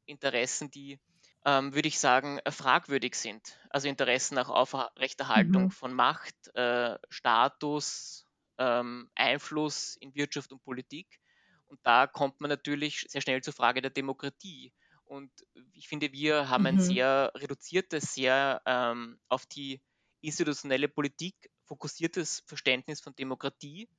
Interessen, 0.07 0.71
die, 0.71 1.01
ähm, 1.45 1.75
würde 1.75 1.89
ich 1.89 1.99
sagen, 1.99 2.39
fragwürdig 2.49 3.15
sind. 3.15 3.59
Also 3.71 3.89
Interessen 3.89 4.35
nach 4.35 4.49
Aufrechterhaltung 4.49 5.65
mhm. 5.65 5.71
von 5.71 5.95
Macht, 5.95 6.35
äh, 6.55 6.99
Status, 7.09 8.27
ähm, 8.59 9.09
Einfluss 9.15 9.97
in 9.97 10.15
Wirtschaft 10.15 10.53
und 10.53 10.63
Politik. 10.63 11.19
Und 11.67 11.81
da 11.83 12.07
kommt 12.07 12.41
man 12.41 12.51
natürlich 12.51 13.07
sehr 13.09 13.23
schnell 13.23 13.43
zur 13.43 13.55
Frage 13.55 13.81
der 13.81 13.91
Demokratie. 13.91 14.73
Und 15.13 15.31
ich 15.75 15.89
finde, 15.89 16.11
wir 16.13 16.49
haben 16.49 16.63
mhm. 16.63 16.69
ein 16.69 16.81
sehr 16.81 17.33
reduziertes, 17.35 18.15
sehr 18.15 18.63
ähm, 18.65 19.19
auf 19.29 19.45
die 19.45 19.83
institutionelle 20.23 20.89
Politik 20.89 21.51
fokussiertes 21.67 22.43
Verständnis 22.47 23.03
von 23.03 23.15
Demokratie. 23.15 23.91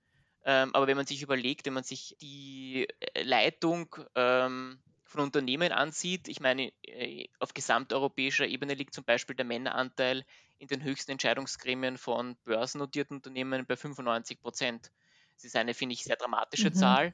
Ähm, 0.43 0.73
aber 0.73 0.87
wenn 0.87 0.97
man 0.97 1.05
sich 1.05 1.21
überlegt, 1.21 1.67
wenn 1.67 1.75
man 1.75 1.83
sich 1.83 2.17
die 2.19 2.87
äh, 2.99 3.21
Leitung 3.21 3.95
ähm, 4.15 4.79
von 5.03 5.21
Unternehmen 5.21 5.71
ansieht, 5.71 6.27
ich 6.27 6.39
meine, 6.39 6.73
äh, 6.81 7.27
auf 7.37 7.53
gesamteuropäischer 7.53 8.47
Ebene 8.47 8.73
liegt 8.73 8.95
zum 8.95 9.03
Beispiel 9.03 9.35
der 9.35 9.45
Männeranteil 9.45 10.25
in 10.57 10.67
den 10.67 10.81
höchsten 10.81 11.11
Entscheidungsgremien 11.11 11.99
von 11.99 12.37
börsennotierten 12.43 13.17
Unternehmen 13.17 13.67
bei 13.67 13.75
95 13.75 14.41
Prozent. 14.41 14.91
Das 15.35 15.43
ist 15.43 15.55
eine, 15.55 15.75
finde 15.75 15.93
ich, 15.93 16.05
sehr 16.05 16.15
dramatische 16.15 16.71
mhm. 16.71 16.73
Zahl 16.73 17.13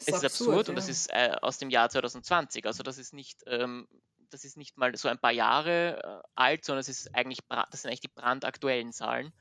es 0.00 0.08
ist 0.08 0.24
absurd, 0.24 0.48
absurd 0.48 0.66
ja. 0.66 0.70
und 0.70 0.76
das 0.76 0.88
ist 0.88 1.10
äh, 1.10 1.36
aus 1.42 1.58
dem 1.58 1.70
Jahr 1.70 1.88
2020. 1.88 2.66
Also 2.66 2.82
das 2.82 2.98
ist 2.98 3.12
nicht, 3.12 3.42
ähm, 3.46 3.88
das 4.30 4.44
ist 4.44 4.56
nicht 4.56 4.76
mal 4.76 4.94
so 4.96 5.08
ein 5.08 5.18
paar 5.18 5.32
Jahre 5.32 6.02
äh, 6.02 6.28
alt, 6.34 6.64
sondern 6.64 6.80
es 6.80 6.88
ist 6.88 7.14
eigentlich, 7.14 7.40
das 7.48 7.82
sind 7.82 7.90
eigentlich 7.90 8.00
die 8.00 8.08
brandaktuellen 8.08 8.92
Zahlen. 8.92 9.32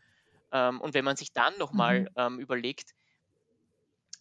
Ähm, 0.51 0.81
und 0.81 0.93
wenn 0.93 1.05
man 1.05 1.15
sich 1.15 1.31
dann 1.33 1.57
nochmal 1.57 2.01
mhm. 2.01 2.07
ähm, 2.15 2.39
überlegt, 2.39 2.93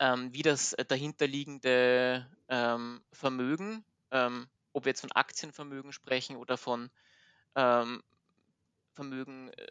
ähm, 0.00 0.32
wie 0.32 0.42
das 0.42 0.76
dahinterliegende 0.86 2.26
ähm, 2.48 3.02
Vermögen, 3.12 3.84
ähm, 4.10 4.48
ob 4.72 4.84
wir 4.84 4.90
jetzt 4.90 5.00
von 5.00 5.12
Aktienvermögen 5.12 5.92
sprechen 5.92 6.36
oder 6.36 6.56
von 6.56 6.90
Vermögen, 8.98 9.52
äh, 9.52 9.66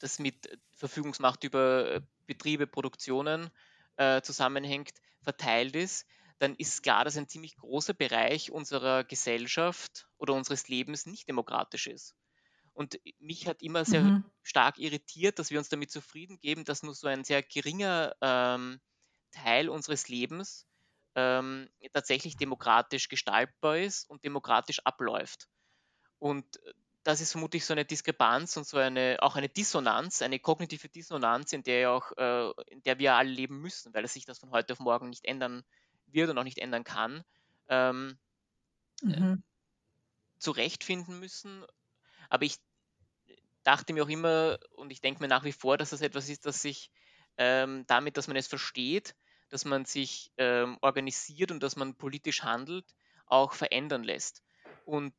das 0.00 0.18
mit 0.18 0.58
Verfügungsmacht 0.72 1.44
über 1.44 1.92
äh, 1.92 2.00
Betriebe, 2.26 2.66
Produktionen 2.66 3.50
äh, 3.96 4.20
zusammenhängt, 4.20 4.92
verteilt 5.24 5.74
ist, 5.74 6.06
dann 6.38 6.54
ist 6.56 6.82
klar, 6.82 7.04
dass 7.04 7.16
ein 7.16 7.28
ziemlich 7.28 7.56
großer 7.56 7.94
Bereich 7.94 8.50
unserer 8.50 9.04
Gesellschaft 9.04 10.06
oder 10.18 10.34
unseres 10.34 10.68
Lebens 10.68 11.06
nicht 11.06 11.28
demokratisch 11.28 11.86
ist. 11.86 12.14
Und 12.72 12.98
mich 13.20 13.46
hat 13.46 13.62
immer 13.62 13.84
sehr 13.84 14.02
mhm. 14.02 14.24
stark 14.42 14.78
irritiert, 14.78 15.38
dass 15.38 15.50
wir 15.50 15.58
uns 15.58 15.68
damit 15.68 15.92
zufrieden 15.92 16.38
geben, 16.40 16.64
dass 16.64 16.82
nur 16.82 16.94
so 16.94 17.06
ein 17.06 17.22
sehr 17.22 17.42
geringer 17.42 18.14
ähm, 18.20 18.80
Teil 19.30 19.68
unseres 19.68 20.08
Lebens 20.08 20.66
ähm, 21.14 21.68
tatsächlich 21.92 22.36
demokratisch 22.36 23.08
gestaltbar 23.08 23.78
ist 23.78 24.10
und 24.10 24.24
demokratisch 24.24 24.80
abläuft. 24.84 25.48
Und 26.18 26.58
das 27.04 27.20
ist 27.20 27.32
vermutlich 27.32 27.64
so 27.66 27.74
eine 27.74 27.84
Diskrepanz 27.84 28.56
und 28.56 28.66
so 28.66 28.78
eine 28.78 29.18
auch 29.20 29.36
eine 29.36 29.50
Dissonanz, 29.50 30.22
eine 30.22 30.38
kognitive 30.38 30.88
Dissonanz, 30.88 31.52
in 31.52 31.62
der 31.62 31.92
auch, 31.92 32.12
äh, 32.16 32.50
in 32.68 32.82
der 32.82 32.98
wir 32.98 33.14
alle 33.14 33.30
leben 33.30 33.60
müssen, 33.60 33.92
weil 33.92 34.04
es 34.04 34.14
sich 34.14 34.24
das 34.24 34.38
von 34.38 34.50
heute 34.50 34.72
auf 34.72 34.80
morgen 34.80 35.10
nicht 35.10 35.26
ändern 35.26 35.64
wird 36.06 36.30
und 36.30 36.38
auch 36.38 36.44
nicht 36.44 36.58
ändern 36.58 36.82
kann, 36.82 37.22
ähm, 37.68 38.18
äh, 39.02 39.20
mhm. 39.20 39.42
zurechtfinden 40.38 41.20
müssen. 41.20 41.64
Aber 42.30 42.44
ich 42.44 42.56
dachte 43.64 43.92
mir 43.92 44.04
auch 44.04 44.08
immer 44.08 44.58
und 44.70 44.90
ich 44.90 45.02
denke 45.02 45.22
mir 45.22 45.28
nach 45.28 45.44
wie 45.44 45.52
vor, 45.52 45.76
dass 45.76 45.90
das 45.90 46.00
etwas 46.00 46.30
ist, 46.30 46.46
das 46.46 46.62
sich 46.62 46.90
ähm, 47.36 47.84
damit, 47.86 48.16
dass 48.16 48.28
man 48.28 48.36
es 48.36 48.46
versteht, 48.46 49.14
dass 49.50 49.66
man 49.66 49.84
sich 49.84 50.32
ähm, 50.38 50.78
organisiert 50.80 51.50
und 51.50 51.62
dass 51.62 51.76
man 51.76 51.96
politisch 51.96 52.42
handelt, 52.42 52.86
auch 53.26 53.52
verändern 53.52 54.04
lässt. 54.04 54.42
Und 54.86 55.14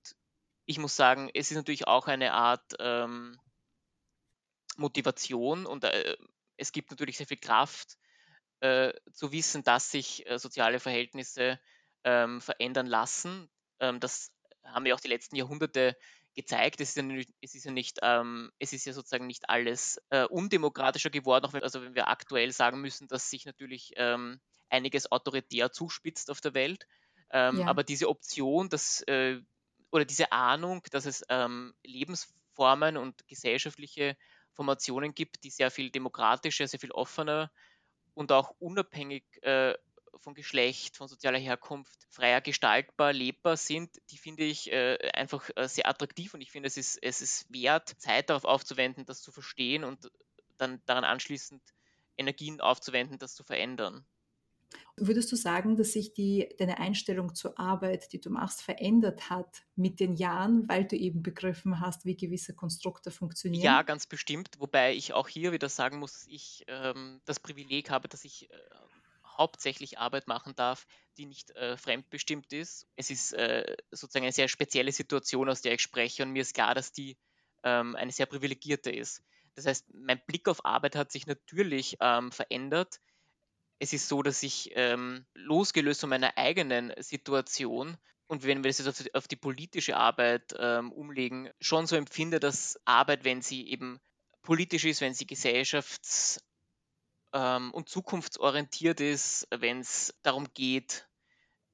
ich 0.66 0.78
muss 0.78 0.96
sagen, 0.96 1.30
es 1.34 1.52
ist 1.52 1.58
natürlich 1.58 1.88
auch 1.88 2.08
eine 2.08 2.34
Art 2.34 2.76
ähm, 2.80 3.40
Motivation 4.78 5.66
und 5.66 5.84
äh, 5.84 6.18
es 6.58 6.72
gibt 6.72 6.92
natürlich 6.92 7.18
sehr 7.18 7.28
viel 7.28 7.38
Kraft 7.38 7.98
äh, 8.62 8.94
zu 9.12 9.32
wissen, 9.32 9.64
dass 9.64 9.92
sich 9.92 10.30
äh, 10.30 10.40
soziale 10.40 10.80
Verhältnisse 10.80 11.60
ähm, 12.04 12.42
verändern 12.42 12.88
lassen. 12.88 13.50
Ähm, 13.80 14.00
das 14.00 14.32
haben 14.64 14.86
ja 14.86 14.96
auch 14.96 15.00
die 15.00 15.08
letzten 15.08 15.36
Jahrhunderte 15.36 15.96
gezeigt. 16.36 16.82
Es 16.82 16.90
ist 16.90 16.98
ja 16.98 17.04
nicht, 17.04 17.30
es 17.42 17.56
ist 17.56 17.66
ja, 17.66 17.72
nicht, 17.72 18.00
ähm, 18.02 18.52
es 18.60 18.74
ist 18.74 18.86
ja 18.86 18.94
sozusagen 18.94 19.28
nicht 19.28 19.50
alles 19.50 20.02
äh, 20.10 20.26
undemokratischer 20.26 21.10
geworden, 21.10 21.46
auch 21.46 21.54
wenn, 21.54 21.64
also 21.64 21.82
wenn 21.82 21.96
wir 21.96 22.08
aktuell 22.08 22.52
sagen 22.52 22.82
müssen, 22.82 23.08
dass 23.08 23.30
sich 23.30 23.46
natürlich 23.46 23.94
ähm, 23.96 24.40
einiges 24.70 25.12
autoritär 25.12 25.72
zuspitzt 25.72 26.30
auf 26.30 26.42
der 26.42 26.54
Welt. 26.54 26.88
Ähm, 27.32 27.60
ja. 27.60 27.68
Aber 27.68 27.84
diese 27.84 28.10
Option, 28.10 28.70
dass, 28.70 29.02
äh, 29.04 29.40
oder 29.92 30.06
diese 30.06 30.32
Ahnung, 30.32 30.84
dass 30.92 31.06
es 31.06 31.24
ähm, 31.30 31.74
Lebensformen 31.84 32.98
und 32.98 33.28
gesellschaftliche 33.28 34.18
Formationen 34.54 35.14
gibt, 35.14 35.44
die 35.44 35.50
sehr 35.50 35.72
viel 35.72 35.90
demokratischer, 35.90 36.68
sehr 36.68 36.80
viel 36.80 36.92
offener 36.92 37.52
und 38.14 38.32
auch 38.32 38.56
unabhängig 38.60 39.24
äh, 39.44 39.76
von 40.18 40.34
Geschlecht, 40.34 40.98
von 40.98 41.08
sozialer 41.08 41.38
Herkunft 41.38 42.08
freier 42.10 42.42
gestaltbar, 42.42 43.14
lebbar 43.14 43.58
sind, 43.58 44.02
die 44.10 44.18
finde 44.18 44.44
ich 44.44 44.72
äh, 44.72 44.98
einfach 45.14 45.50
äh, 45.56 45.68
sehr 45.68 45.88
attraktiv 45.88 46.34
und 46.34 46.42
ich 46.42 46.52
finde, 46.52 46.68
es 46.68 46.78
ist, 46.78 46.98
es 47.02 47.22
ist 47.22 47.52
wert, 47.54 47.90
Zeit 48.00 48.30
darauf 48.30 48.46
aufzuwenden, 48.46 49.06
das 49.06 49.22
zu 49.22 49.32
verstehen 49.32 49.84
und 49.84 50.10
dann 50.58 50.82
daran 50.86 51.04
anschließend 51.04 51.62
Energien 52.18 52.62
aufzuwenden, 52.62 53.20
das 53.20 53.36
zu 53.36 53.44
verändern. 53.44 54.06
Würdest 54.98 55.32
du 55.32 55.36
sagen, 55.36 55.76
dass 55.76 55.92
sich 55.92 56.14
die, 56.14 56.48
deine 56.58 56.80
Einstellung 56.80 57.36
zur 57.36 57.60
Arbeit, 57.60 58.14
die 58.14 58.22
du 58.22 58.30
machst, 58.30 58.62
verändert 58.62 59.30
hat 59.30 59.64
mit 59.76 60.00
den 60.00 60.16
Jahren, 60.16 60.70
weil 60.70 60.86
du 60.86 60.96
eben 60.96 61.22
begriffen 61.22 61.82
hast, 61.82 62.06
wie 62.06 62.16
gewisse 62.16 62.56
Konstrukte 62.56 63.12
funktionieren? 63.12 63.64
Ja, 63.64 63.82
ganz 63.82 64.08
bestimmt. 64.08 64.52
Wobei 64.58 64.94
ich 64.94 65.14
auch 65.14 65.28
hier 65.28 65.52
wieder 65.52 65.68
sagen 65.68 66.00
muss, 66.00 66.14
dass 66.14 66.28
ich 66.28 66.64
ähm, 66.68 67.22
das 67.26 67.40
Privileg 67.40 67.90
habe, 67.90 68.08
dass 68.08 68.24
ich 68.24 68.50
äh, 68.50 68.58
hauptsächlich 69.38 70.00
Arbeit 70.00 70.28
machen 70.28 70.56
darf, 70.56 70.88
die 71.18 71.26
nicht 71.26 71.52
äh, 71.52 71.78
fremdbestimmt 71.78 72.54
ist. 72.54 72.88
Es 72.96 73.10
ist 73.10 73.34
äh, 73.34 73.76
sozusagen 73.92 74.26
eine 74.26 74.34
sehr 74.34 74.48
spezielle 74.48 74.92
Situation, 74.92 75.50
aus 75.50 75.62
der 75.62 75.74
ich 75.74 75.82
spreche 75.82 76.24
und 76.24 76.32
mir 76.32 76.42
ist 76.42 76.54
klar, 76.54 76.74
dass 76.74 76.92
die 76.92 77.18
ähm, 77.64 77.96
eine 77.96 78.12
sehr 78.12 78.26
privilegierte 78.26 78.92
ist. 78.92 79.22
Das 79.56 79.66
heißt, 79.66 79.94
mein 79.94 80.22
Blick 80.26 80.48
auf 80.48 80.66
Arbeit 80.66 80.96
hat 80.96 81.12
sich 81.12 81.28
natürlich 81.28 81.98
ähm, 82.02 82.32
verändert. 82.32 83.00
Es 83.80 83.94
ist 83.94 84.08
so, 84.08 84.24
dass 84.24 84.44
ich 84.44 84.72
ähm, 84.76 85.26
losgelöst 85.34 86.02
von 86.02 86.10
meiner 86.10 86.38
eigenen 86.38 86.94
Situation 86.98 87.98
und 88.28 88.44
wenn 88.44 88.64
wir 88.64 88.70
das 88.70 88.80
jetzt 88.80 88.88
auf 88.88 88.98
die, 88.98 89.14
auf 89.14 89.28
die 89.28 89.36
politische 89.36 89.98
Arbeit 89.98 90.56
ähm, 90.58 90.92
umlegen, 90.92 91.50
schon 91.60 91.86
so 91.86 91.96
empfinde, 91.96 92.40
dass 92.40 92.80
Arbeit, 92.86 93.24
wenn 93.24 93.42
sie 93.42 93.70
eben 93.70 94.00
politisch 94.42 94.86
ist, 94.86 95.02
wenn 95.02 95.14
sie 95.14 95.26
gesellschafts- 95.26 96.42
ähm, 97.34 97.72
und 97.72 97.90
zukunftsorientiert 97.90 99.00
ist, 99.00 99.48
wenn 99.52 99.80
es 99.80 100.16
darum 100.24 100.48
geht, 100.54 101.08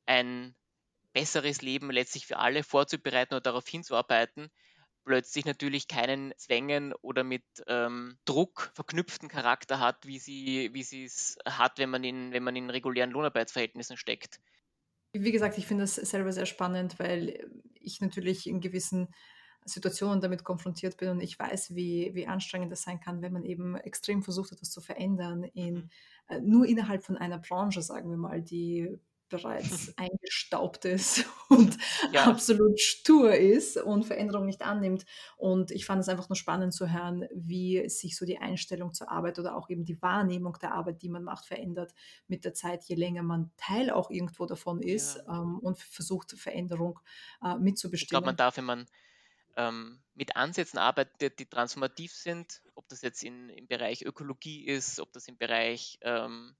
ein 0.06 0.56
besseres 1.14 1.62
Leben 1.62 1.92
letztlich 1.92 2.26
für 2.26 2.38
alle 2.38 2.64
vorzubereiten 2.64 3.36
oder 3.36 3.42
darauf 3.42 3.68
hinzuarbeiten, 3.68 4.50
plötzlich 5.04 5.46
natürlich 5.46 5.88
keinen 5.88 6.34
Zwängen 6.38 6.94
oder 7.02 7.24
mit 7.24 7.44
ähm, 7.68 8.18
Druck 8.26 8.72
verknüpften 8.74 9.30
Charakter 9.30 9.80
hat, 9.80 10.06
wie 10.06 10.20
sie, 10.20 10.70
wie 10.74 11.04
es 11.04 11.38
hat, 11.46 11.80
wenn 11.80 11.90
man 11.90 12.04
in, 12.04 12.32
wenn 12.32 12.44
man 12.44 12.56
in 12.56 12.70
regulären 12.70 13.12
Lohnarbeitsverhältnissen 13.12 13.98
steckt. 13.98 14.40
Wie 15.14 15.32
gesagt, 15.32 15.58
ich 15.58 15.68
finde 15.68 15.84
das 15.84 15.96
selber 15.96 16.32
sehr 16.32 16.46
spannend, 16.46 17.00
weil 17.00 17.50
ich 17.74 18.00
natürlich 18.00 18.48
in 18.48 18.62
gewissen 18.62 19.10
Situationen 19.66 20.22
damit 20.22 20.44
konfrontiert 20.44 20.98
bin 20.98 21.10
und 21.10 21.22
ich 21.22 21.38
weiß, 21.38 21.76
wie, 21.76 22.12
wie 22.14 22.28
anstrengend 22.28 22.72
das 22.72 22.82
sein 22.82 23.00
kann, 23.00 23.22
wenn 23.22 23.34
man 23.34 23.44
eben 23.44 23.76
extrem 23.76 24.24
versucht, 24.24 24.52
etwas 24.52 24.72
zu 24.72 24.82
verändern, 24.82 25.44
in, 25.44 25.74
mhm. 25.76 25.90
äh, 26.28 26.40
nur 26.40 26.66
innerhalb 26.66 27.04
von 27.04 27.18
einer 27.18 27.38
Branche, 27.38 27.82
sagen 27.82 28.10
wir 28.10 28.18
mal, 28.18 28.42
die 28.42 28.90
bereits 29.32 29.94
eingestaubt 29.98 30.86
ist 30.86 31.26
und 31.50 31.78
ja. 32.12 32.26
absolut 32.26 32.80
stur 32.80 33.34
ist 33.34 33.78
und 33.78 34.06
Veränderung 34.06 34.46
nicht 34.46 34.62
annimmt. 34.62 35.06
Und 35.38 35.72
ich 35.72 35.86
fand 35.86 36.02
es 36.02 36.10
einfach 36.10 36.30
nur 36.30 36.36
spannend 36.36 36.74
zu 36.74 36.92
hören, 36.92 37.28
wie 37.34 37.90
sich 37.90 38.16
so 38.16 38.26
die 38.26 38.38
Einstellung 38.38 38.94
zur 38.94 39.10
Arbeit 39.10 39.40
oder 39.40 39.56
auch 39.56 39.70
eben 39.70 39.86
die 39.86 40.00
Wahrnehmung 40.02 40.58
der 40.62 40.74
Arbeit, 40.74 41.02
die 41.02 41.10
man 41.10 41.24
macht, 41.24 41.46
verändert 41.46 41.96
mit 42.28 42.46
der 42.46 42.54
Zeit, 42.54 42.84
je 42.84 42.96
länger 42.96 43.24
man 43.24 43.52
Teil 43.58 43.90
auch 43.90 44.12
irgendwo 44.12 44.46
davon 44.46 44.82
ist 44.82 45.16
ja. 45.16 45.42
ähm, 45.42 45.58
und 45.60 45.80
versucht, 45.80 46.32
Veränderung 46.38 47.00
äh, 47.44 47.56
mitzubestimmen. 47.56 47.94
Ich 47.94 48.10
glaube, 48.10 48.26
man 48.28 48.36
darf, 48.36 48.58
wenn 48.58 48.66
man 48.66 48.86
ähm, 49.56 50.02
mit 50.14 50.36
Ansätzen 50.36 50.78
arbeitet, 50.78 51.40
die 51.40 51.46
transformativ 51.46 52.14
sind, 52.14 52.62
ob 52.76 52.88
das 52.90 53.02
jetzt 53.02 53.24
in, 53.24 53.50
im 53.50 53.68
Bereich 53.68 54.04
Ökologie 54.04 54.66
ist, 54.66 55.00
ob 55.00 55.12
das 55.14 55.28
im 55.28 55.38
Bereich 55.38 55.98
ähm, 56.02 56.56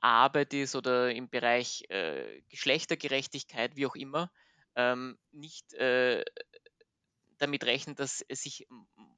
Arbeit 0.00 0.54
ist 0.54 0.74
oder 0.74 1.12
im 1.12 1.28
Bereich 1.28 1.84
äh, 1.90 2.42
Geschlechtergerechtigkeit, 2.48 3.76
wie 3.76 3.86
auch 3.86 3.94
immer, 3.94 4.30
ähm, 4.74 5.18
nicht 5.32 5.74
äh, 5.74 6.24
damit 7.38 7.64
rechnen, 7.64 7.96
dass 7.96 8.24
es 8.28 8.42
sich 8.42 8.66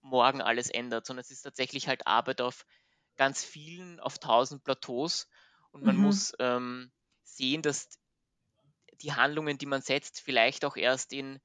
morgen 0.01 0.41
alles 0.41 0.71
ändert, 0.71 1.07
sondern 1.07 1.23
es 1.23 1.31
ist 1.31 1.43
tatsächlich 1.43 1.89
halt 1.89 2.07
Arbeit 2.07 2.41
auf 2.41 2.67
ganz 3.17 3.45
vielen, 3.45 4.01
auf 4.01 4.19
tausend 4.19 4.65
Plateaus 4.65 5.29
und 5.71 5.85
man 5.85 5.97
mhm. 5.97 6.03
muss 6.03 6.33
ähm, 6.39 6.93
sehen, 7.23 7.63
dass 7.63 7.89
die 9.01 9.13
Handlungen, 9.13 9.59
die 9.59 9.67
man 9.67 9.83
setzt, 9.83 10.21
vielleicht 10.21 10.65
auch 10.65 10.77
erst 10.77 11.13
in 11.13 11.41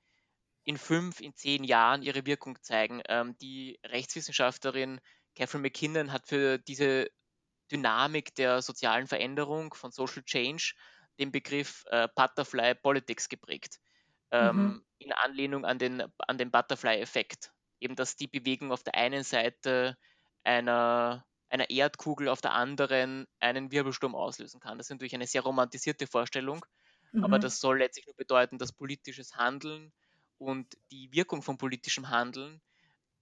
in 0.67 0.78
fünf, 0.78 1.21
in 1.21 1.34
zehn 1.34 1.63
Jahren 1.63 2.04
ihre 2.04 2.26
Wirkung 2.26 2.62
zeigen. 2.62 3.02
Ähm, 3.08 3.38
die 3.38 3.80
Rechtswissenschaftlerin 3.86 5.00
Catherine 5.34 5.62
McKinnon 5.62 6.12
hat 6.12 6.28
für 6.28 6.58
diese 6.58 7.10
Dynamik 7.71 8.36
der 8.36 8.62
sozialen 8.62 9.08
Veränderung 9.08 9.73
von 9.73 9.91
Social 9.91 10.23
Change 10.23 10.73
den 11.19 11.32
Begriff 11.32 11.86
äh, 11.89 12.08
Butterfly 12.15 12.75
Politics 12.75 13.30
geprägt. 13.30 13.80
Ähm, 14.32 14.56
mhm. 14.56 14.86
In 14.99 15.13
Anlehnung 15.13 15.65
an 15.65 15.80
den, 15.80 16.03
an 16.19 16.38
den 16.38 16.51
Butterfly-Effekt. 16.51 17.51
Eben, 17.80 17.95
dass 17.95 18.15
die 18.15 18.27
Bewegung 18.27 18.71
auf 18.71 18.84
der 18.84 18.95
einen 18.95 19.23
Seite 19.23 19.97
einer, 20.43 21.25
einer 21.49 21.69
Erdkugel 21.69 22.30
auf 22.30 22.41
der 22.41 22.53
anderen 22.53 23.27
einen 23.39 23.71
Wirbelsturm 23.71 24.15
auslösen 24.15 24.60
kann. 24.60 24.77
Das 24.77 24.88
ist 24.88 24.91
natürlich 24.91 25.13
eine 25.15 25.27
sehr 25.27 25.41
romantisierte 25.41 26.08
Vorstellung, 26.08 26.65
mhm. 27.12 27.23
aber 27.23 27.39
das 27.39 27.60
soll 27.60 27.80
letztlich 27.80 28.08
nur 28.08 28.15
bedeuten, 28.15 28.58
dass 28.58 28.71
politisches 28.71 29.36
Handeln 29.36 29.91
und 30.38 30.77
die 30.91 31.12
Wirkung 31.13 31.41
von 31.41 31.58
politischem 31.58 32.10
Handeln 32.10 32.62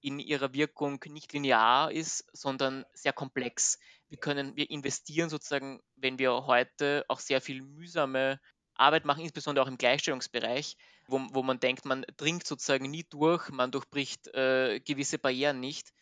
in 0.02 0.20
ihrer 0.20 0.54
Wirkung 0.54 1.04
nicht 1.08 1.34
linear 1.34 1.92
ist, 1.92 2.26
sondern 2.32 2.86
sehr 2.94 3.14
komplex. 3.14 3.80
Wir 4.10 4.18
können, 4.18 4.56
wir 4.56 4.70
investieren 4.70 5.30
sozusagen, 5.30 5.82
wenn 5.96 6.20
wir 6.20 6.46
heute 6.46 7.06
auch 7.08 7.20
sehr 7.20 7.42
viel 7.42 7.62
mühsame 7.62 8.40
Arbeit 8.76 9.06
machen, 9.06 9.24
insbesondere 9.24 9.66
auch 9.66 9.70
im 9.70 9.78
Gleichstellungsbereich, 9.78 10.78
wo, 11.08 11.20
wo 11.32 11.44
man 11.44 11.60
denkt, 11.60 11.86
man 11.86 12.06
dringt 12.18 12.46
sozusagen 12.46 12.90
nie 12.90 13.06
durch, 13.10 13.50
man 13.50 13.72
durchbricht 13.72 14.28
äh, 14.34 14.80
gewisse 14.80 15.18
Barrieren 15.18 15.60
nicht, 15.60 15.94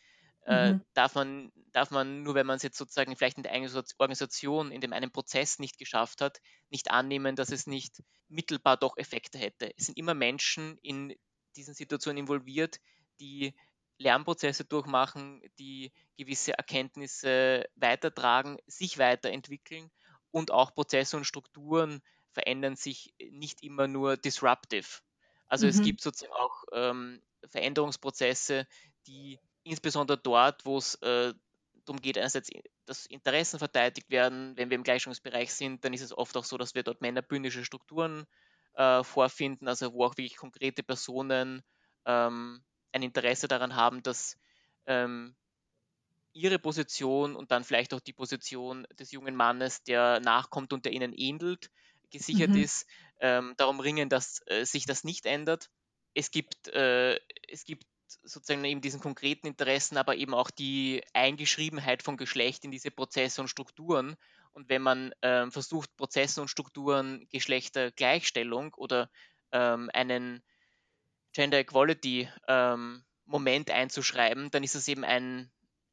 äh, 0.46 0.72
mhm. 0.72 0.84
darf, 0.92 1.14
man, 1.14 1.52
darf 1.72 1.90
man 1.90 2.22
nur, 2.22 2.34
wenn 2.34 2.46
man 2.46 2.56
es 2.56 2.62
jetzt 2.62 2.76
sozusagen 2.76 3.16
vielleicht 3.16 3.38
in 3.38 3.42
der 3.42 3.52
eigenen 3.52 3.84
Organisation, 3.98 4.72
in 4.72 4.80
dem 4.80 4.92
einen 4.92 5.10
Prozess 5.10 5.58
nicht 5.58 5.78
geschafft 5.78 6.20
hat, 6.20 6.40
nicht 6.70 6.90
annehmen, 6.90 7.36
dass 7.36 7.50
es 7.50 7.66
nicht 7.66 8.02
mittelbar 8.28 8.76
doch 8.76 8.96
Effekte 8.96 9.38
hätte. 9.38 9.72
Es 9.76 9.86
sind 9.86 9.96
immer 9.96 10.14
Menschen 10.14 10.78
in 10.82 11.14
diesen 11.56 11.74
Situationen 11.74 12.18
involviert, 12.18 12.80
die 13.20 13.54
Lernprozesse 13.98 14.64
durchmachen, 14.64 15.42
die 15.58 15.92
gewisse 16.16 16.56
Erkenntnisse 16.56 17.64
weitertragen, 17.76 18.58
sich 18.66 18.98
weiterentwickeln 18.98 19.90
und 20.30 20.50
auch 20.50 20.74
Prozesse 20.74 21.16
und 21.16 21.24
Strukturen 21.24 22.02
verändern 22.32 22.76
sich 22.76 23.14
nicht 23.30 23.62
immer 23.62 23.86
nur 23.86 24.16
disruptive. 24.16 25.00
Also 25.46 25.66
mhm. 25.66 25.70
es 25.70 25.82
gibt 25.82 26.00
sozusagen 26.00 26.32
auch 26.32 26.64
ähm, 26.72 27.22
Veränderungsprozesse, 27.48 28.66
die 29.06 29.38
insbesondere 29.62 30.18
dort, 30.18 30.64
wo 30.64 30.78
es 30.78 30.96
äh, 30.96 31.32
darum 31.84 32.00
geht, 32.00 32.18
einerseits, 32.18 32.50
dass 32.86 33.06
Interessen 33.06 33.58
verteidigt 33.58 34.10
werden. 34.10 34.56
Wenn 34.56 34.70
wir 34.70 34.76
im 34.76 34.82
Gleichstellungsbereich 34.82 35.52
sind, 35.54 35.84
dann 35.84 35.92
ist 35.92 36.02
es 36.02 36.16
oft 36.16 36.36
auch 36.36 36.44
so, 36.44 36.58
dass 36.58 36.74
wir 36.74 36.82
dort 36.82 37.00
männerbündische 37.00 37.64
Strukturen 37.64 38.26
äh, 38.74 39.04
vorfinden, 39.04 39.68
also 39.68 39.92
wo 39.92 40.04
auch 40.04 40.16
wirklich 40.16 40.36
konkrete 40.36 40.82
Personen 40.82 41.62
ähm, 42.06 42.64
ein 42.94 43.02
Interesse 43.02 43.48
daran 43.48 43.74
haben, 43.74 44.02
dass 44.02 44.38
ähm, 44.86 45.34
ihre 46.32 46.58
Position 46.58 47.36
und 47.36 47.50
dann 47.50 47.64
vielleicht 47.64 47.92
auch 47.92 48.00
die 48.00 48.12
Position 48.12 48.86
des 48.98 49.12
jungen 49.12 49.36
Mannes, 49.36 49.82
der 49.82 50.20
nachkommt 50.20 50.72
und 50.72 50.84
der 50.84 50.92
ihnen 50.92 51.12
ähnelt, 51.12 51.70
gesichert 52.10 52.50
mhm. 52.50 52.62
ist, 52.62 52.86
ähm, 53.20 53.54
darum 53.56 53.80
ringen, 53.80 54.08
dass 54.08 54.42
äh, 54.46 54.64
sich 54.64 54.86
das 54.86 55.04
nicht 55.04 55.26
ändert. 55.26 55.70
Es 56.14 56.30
gibt, 56.30 56.68
äh, 56.68 57.18
es 57.48 57.64
gibt 57.64 57.86
sozusagen 58.22 58.64
eben 58.64 58.80
diesen 58.80 59.00
konkreten 59.00 59.46
Interessen, 59.46 59.96
aber 59.96 60.16
eben 60.16 60.34
auch 60.34 60.50
die 60.50 61.02
Eingeschriebenheit 61.12 62.02
von 62.02 62.16
Geschlecht 62.16 62.64
in 62.64 62.70
diese 62.70 62.90
Prozesse 62.90 63.40
und 63.40 63.48
Strukturen. 63.48 64.16
Und 64.52 64.68
wenn 64.68 64.82
man 64.82 65.12
ähm, 65.22 65.50
versucht, 65.50 65.96
Prozessen 65.96 66.40
und 66.40 66.48
Strukturen 66.48 67.26
Geschlechtergleichstellung 67.30 68.74
oder 68.74 69.10
ähm, 69.50 69.90
einen 69.92 70.42
Gender 71.34 71.58
Equality 71.58 72.28
ähm, 72.48 73.04
Moment 73.26 73.70
einzuschreiben, 73.70 74.50
dann 74.50 74.62
ist 74.64 74.74
das 74.74 74.88
eben 74.88 75.04
ein, 75.04 75.50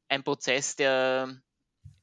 ein 0.10 0.24
Prozess, 0.24 0.76
der 0.76 1.42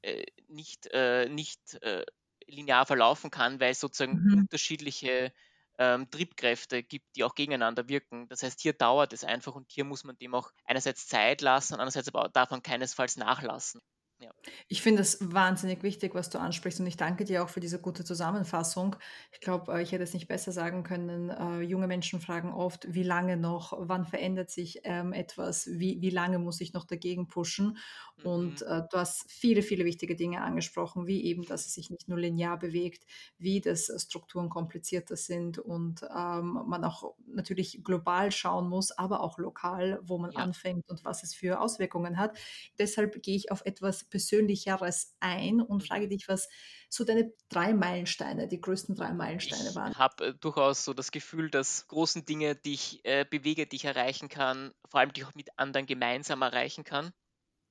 äh, 0.03 0.25
nicht, 0.49 0.89
äh, 0.93 1.29
nicht 1.29 1.75
äh, 1.83 2.05
linear 2.47 2.87
verlaufen 2.87 3.31
kann, 3.31 3.61
weil 3.61 3.73
es 3.73 3.81
sozusagen 3.81 4.21
mhm. 4.23 4.39
unterschiedliche 4.41 5.33
ähm, 5.79 6.11
Triebkräfte 6.11 6.83
gibt, 6.83 7.07
die 7.15 7.25
auch 7.25 7.35
gegeneinander 7.35 7.89
wirken. 7.89 8.29
Das 8.29 8.43
heißt, 8.43 8.61
hier 8.61 8.73
dauert 8.73 9.13
es 9.13 9.25
einfach 9.25 9.55
und 9.55 9.71
hier 9.71 9.85
muss 9.85 10.05
man 10.05 10.19
dem 10.19 10.35
auch 10.35 10.51
einerseits 10.65 11.07
Zeit 11.07 11.41
lassen, 11.41 11.75
andererseits 11.75 12.09
aber 12.09 12.29
darf 12.29 12.51
man 12.51 12.63
keinesfalls 12.63 13.17
nachlassen. 13.17 13.81
Ja. 14.21 14.33
Ich 14.67 14.83
finde 14.83 15.03
es 15.03 15.19
wahnsinnig 15.21 15.85
wichtig, 15.85 16.13
was 16.13 16.29
du 16.29 16.41
ansprichst 16.41 16.81
und 16.81 16.89
ich 16.89 16.97
danke 16.97 17.25
dir 17.25 17.45
auch 17.45 17.49
für 17.49 17.61
diese 17.61 17.81
gute 17.81 18.05
Zusammenfassung. 18.05 18.97
Ich 19.31 19.41
glaube, 19.41 19.73
äh, 19.73 19.83
ich 19.83 19.93
hätte 19.93 20.03
es 20.03 20.13
nicht 20.13 20.27
besser 20.27 20.51
sagen 20.51 20.83
können. 20.83 21.31
Äh, 21.31 21.61
junge 21.61 21.87
Menschen 21.87 22.21
fragen 22.21 22.53
oft, 22.53 22.93
wie 22.93 23.05
lange 23.05 23.37
noch, 23.37 23.75
wann 23.79 24.05
verändert 24.05 24.51
sich 24.51 24.81
ähm, 24.83 25.13
etwas, 25.13 25.69
wie, 25.71 26.01
wie 26.01 26.11
lange 26.11 26.41
muss 26.41 26.61
ich 26.61 26.73
noch 26.73 26.85
dagegen 26.85 27.29
pushen? 27.29 27.79
Mhm. 28.17 28.27
Und 28.27 28.63
äh, 28.63 28.83
du 28.91 28.99
hast 28.99 29.31
viele, 29.31 29.63
viele 29.63 29.85
wichtige 29.85 30.17
Dinge 30.17 30.43
angesprochen, 30.43 31.07
wie 31.07 31.25
eben, 31.25 31.45
dass 31.45 31.67
es 31.67 31.75
sich 31.75 31.89
nicht 31.91 32.09
nur 32.09 32.19
linear 32.19 32.59
bewegt, 32.59 33.05
wie 33.39 33.61
das 33.61 33.93
Strukturen 33.99 34.49
komplizierter 34.49 35.15
sind 35.15 35.61
und 35.61 36.03
ähm, 36.03 36.61
man 36.67 36.83
auch 36.83 37.15
natürlich 37.27 37.85
global 37.85 38.33
schauen 38.33 38.69
muss, 38.69 38.91
aber 38.91 39.21
auch 39.21 39.39
lokal, 39.39 40.01
wo 40.03 40.19
man 40.19 40.33
ja. 40.33 40.41
anfängt 40.41 40.89
und 40.89 41.05
was 41.05 41.23
es 41.23 41.35
für 41.35 41.61
Auswirkungen 41.61 42.19
hat. 42.19 42.37
Deshalb 42.81 43.23
gehe 43.23 43.37
ich 43.37 43.53
auf 43.53 43.65
etwas 43.65 44.08
Persönlicheres 44.11 45.15
ein 45.21 45.61
und 45.61 45.87
frage 45.87 46.07
mhm. 46.07 46.11
dich, 46.11 46.29
was 46.29 46.49
so 46.89 47.05
deine 47.05 47.33
drei 47.49 47.75
Meilensteine, 47.75 48.49
die 48.49 48.61
größten 48.61 48.95
drei 48.95 49.13
Meilensteine 49.13 49.75
waren. 49.75 49.93
Ich 49.93 49.99
habe 49.99 50.27
äh, 50.27 50.35
durchaus 50.35 50.85
so 50.85 50.95
das 50.95 51.11
Gefühl, 51.11 51.51
dass 51.51 51.87
großen 51.87 52.25
Dinge, 52.25 52.57
die 52.57 52.75
ich 52.75 53.05
äh, 53.05 53.25
bewege, 53.29 53.67
die 53.67 53.77
ich 53.77 53.85
erreichen 53.85 54.29
kann, 54.29 54.73
vor 54.89 55.01
allem 55.01 55.13
die 55.13 55.21
ich 55.21 55.27
auch 55.27 55.35
mit 55.35 55.51
anderen 55.59 55.87
gemeinsam 55.87 56.43
erreichen 56.43 56.85
kann, 56.85 57.13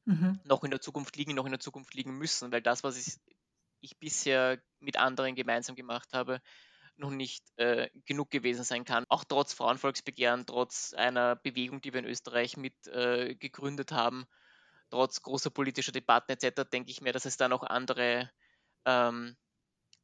mhm. 0.05 0.39
noch 0.43 0.63
in 0.63 0.71
der 0.71 0.81
Zukunft 0.81 1.15
liegen, 1.15 1.35
noch 1.35 1.45
in 1.45 1.51
der 1.51 1.59
Zukunft 1.59 1.93
liegen 1.93 2.17
müssen, 2.17 2.51
weil 2.51 2.61
das, 2.61 2.83
was 2.83 2.97
ich, 2.97 3.17
ich 3.81 3.97
bisher 3.99 4.61
mit 4.79 4.97
anderen 4.97 5.35
gemeinsam 5.35 5.75
gemacht 5.75 6.09
habe, 6.13 6.41
noch 6.97 7.11
nicht 7.11 7.45
äh, 7.57 7.89
genug 8.05 8.31
gewesen 8.31 8.63
sein 8.63 8.83
kann. 8.83 9.05
Auch 9.09 9.23
trotz 9.23 9.53
Frauenvolksbegehren, 9.53 10.45
trotz 10.45 10.93
einer 10.93 11.35
Bewegung, 11.35 11.81
die 11.81 11.93
wir 11.93 11.99
in 11.99 12.05
Österreich 12.05 12.57
mit 12.57 12.87
äh, 12.87 13.35
gegründet 13.35 13.91
haben, 13.91 14.25
trotz 14.89 15.21
großer 15.21 15.49
politischer 15.49 15.91
Debatten 15.91 16.31
etc., 16.31 16.63
denke 16.71 16.91
ich 16.91 17.01
mir, 17.01 17.13
dass 17.13 17.25
es 17.25 17.37
da 17.37 17.47
noch 17.47 17.63
andere 17.63 18.29
ähm, 18.85 19.35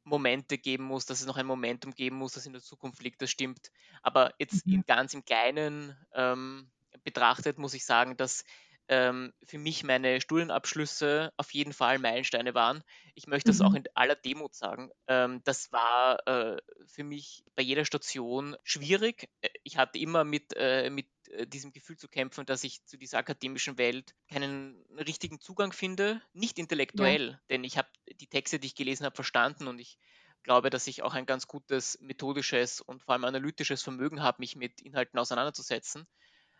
Momente 0.04 0.58
geben 0.58 0.84
muss, 0.84 1.06
dass 1.06 1.20
es 1.20 1.26
noch 1.26 1.36
ein 1.36 1.46
Momentum 1.46 1.94
geben 1.94 2.16
muss, 2.16 2.32
das 2.32 2.46
in 2.46 2.52
der 2.52 2.62
Zukunft 2.62 3.02
liegt. 3.02 3.22
Das 3.22 3.30
stimmt. 3.30 3.70
Aber 4.02 4.34
jetzt 4.38 4.66
mhm. 4.66 4.74
in, 4.74 4.82
ganz 4.86 5.14
im 5.14 5.24
Kleinen 5.24 5.96
ähm, 6.12 6.70
betrachtet 7.02 7.58
muss 7.58 7.74
ich 7.74 7.84
sagen, 7.84 8.16
dass 8.16 8.44
ähm, 8.88 9.32
für 9.46 9.58
mich 9.58 9.82
meine 9.82 10.20
Studienabschlüsse 10.20 11.32
auf 11.38 11.52
jeden 11.52 11.72
Fall 11.72 11.98
Meilensteine 11.98 12.54
waren. 12.54 12.82
Ich 13.14 13.26
möchte 13.26 13.50
das 13.50 13.62
auch 13.62 13.70
mhm. 13.70 13.76
in 13.76 13.84
aller 13.94 14.14
Demut 14.14 14.54
sagen. 14.54 14.90
Ähm, 15.08 15.40
das 15.44 15.72
war 15.72 16.26
äh, 16.26 16.58
für 16.86 17.04
mich 17.04 17.44
bei 17.56 17.62
jeder 17.62 17.86
Station 17.86 18.56
schwierig. 18.62 19.30
Äh, 19.40 19.48
ich 19.62 19.78
hatte 19.78 19.98
immer 19.98 20.24
mit, 20.24 20.52
äh, 20.56 20.90
mit 20.90 21.06
diesem 21.46 21.72
Gefühl 21.72 21.96
zu 21.96 22.08
kämpfen, 22.08 22.46
dass 22.46 22.64
ich 22.64 22.84
zu 22.84 22.96
dieser 22.96 23.18
akademischen 23.18 23.78
Welt 23.78 24.14
keinen 24.28 24.84
richtigen 24.98 25.40
Zugang 25.40 25.72
finde. 25.72 26.20
Nicht 26.32 26.58
intellektuell, 26.58 27.30
ja. 27.30 27.40
denn 27.50 27.64
ich 27.64 27.78
habe 27.78 27.88
die 28.20 28.26
Texte, 28.26 28.58
die 28.58 28.66
ich 28.66 28.74
gelesen 28.74 29.04
habe, 29.04 29.14
verstanden 29.14 29.66
und 29.66 29.78
ich 29.78 29.98
glaube, 30.42 30.70
dass 30.70 30.86
ich 30.86 31.02
auch 31.02 31.14
ein 31.14 31.26
ganz 31.26 31.48
gutes 31.48 31.98
methodisches 32.00 32.80
und 32.80 33.02
vor 33.02 33.14
allem 33.14 33.24
analytisches 33.24 33.82
Vermögen 33.82 34.22
habe, 34.22 34.36
mich 34.40 34.56
mit 34.56 34.80
Inhalten 34.82 35.18
auseinanderzusetzen. 35.18 36.06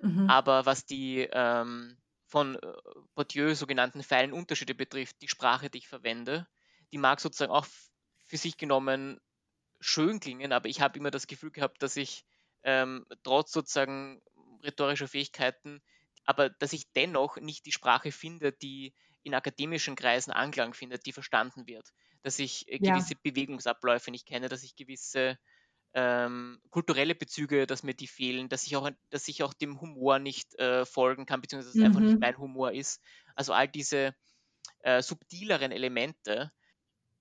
Mhm. 0.00 0.28
Aber 0.28 0.66
was 0.66 0.87
die 0.87 1.28
ähm, 1.30 1.96
von 2.26 2.56
äh, 2.56 2.72
Bourdieu 3.14 3.54
sogenannten 3.54 4.02
feinen 4.02 4.32
Unterschiede 4.32 4.74
betrifft, 4.74 5.20
die 5.22 5.28
Sprache, 5.28 5.70
die 5.70 5.78
ich 5.78 5.88
verwende, 5.88 6.48
die 6.92 6.98
mag 6.98 7.20
sozusagen 7.20 7.52
auch 7.52 7.66
für 8.24 8.37
sich 8.37 8.56
genommen 8.56 9.20
schön 9.80 10.18
klingen, 10.18 10.52
aber 10.52 10.68
ich 10.68 10.80
habe 10.80 10.98
immer 10.98 11.10
das 11.10 11.26
Gefühl 11.26 11.50
gehabt, 11.50 11.82
dass 11.82 11.96
ich 11.96 12.24
ähm, 12.62 13.06
trotz 13.22 13.52
sozusagen 13.52 14.22
rhetorischer 14.64 15.09
Fähigkeiten, 15.09 15.83
aber 16.24 16.50
dass 16.50 16.72
ich 16.72 16.90
dennoch 16.92 17.37
nicht 17.37 17.66
die 17.66 17.72
Sprache 17.72 18.12
finde, 18.12 18.53
die 18.53 18.94
in 19.22 19.35
akademischen 19.35 19.96
Kreisen 19.96 20.33
Anklang 20.33 20.74
findet, 20.74 21.07
die 21.07 21.12
verstanden 21.12 21.66
wird. 21.66 21.92
Dass 22.22 22.38
ich 22.38 22.68
äh, 22.68 22.79
gewisse 22.79 23.14
ja. 23.14 23.20
Bewegungsabläufe 23.22 24.11
nicht 24.11 24.27
kenne, 24.27 24.48
dass 24.48 24.62
ich 24.62 24.77
gewisse 24.77 25.38
ähm, 25.94 26.61
kulturelle 26.70 27.14
Bezüge, 27.14 27.66
dass 27.66 27.83
mir 27.83 27.94
die 27.94 28.07
fehlen, 28.07 28.48
dass 28.48 28.66
ich 28.66 28.77
auch, 28.77 28.90
dass 29.11 29.29
ich 29.29 29.42
auch 29.42 29.55
dem 29.55 29.81
Humor 29.81 30.18
nicht 30.18 30.59
äh, 30.59 30.85
folgen 30.85 31.24
kann, 31.24 31.40
beziehungsweise 31.40 31.70
dass 31.70 31.77
es 31.77 31.81
mhm. 31.81 31.87
einfach 31.87 32.00
nicht 32.00 32.14
mhm. 32.14 32.20
mein 32.20 32.38
Humor 32.38 32.72
ist. 32.72 33.00
Also 33.35 33.53
all 33.53 33.68
diese 33.68 34.14
äh, 34.81 35.03
subtileren 35.03 35.72
Elemente. 35.72 36.53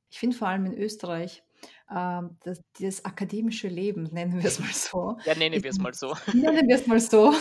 Ich 0.10 0.20
finde 0.20 0.36
vor 0.36 0.48
allem 0.48 0.66
in 0.66 0.78
Österreich, 0.78 1.44
das, 1.88 2.62
das, 2.80 3.06
akademische 3.06 3.68
Leben, 3.68 4.04
nennen 4.12 4.42
wir 4.42 4.46
es 4.46 4.60
mal 4.60 4.74
so. 4.74 5.18
Ja, 5.26 5.36
nennen 5.36 5.62
wir 5.62 5.70
es 5.70 5.78
mal 5.78 5.94
so. 5.94 6.16
Nennen 6.34 6.68
wir 6.68 6.76
es 6.76 6.88
mal 6.88 7.00
so, 7.00 7.34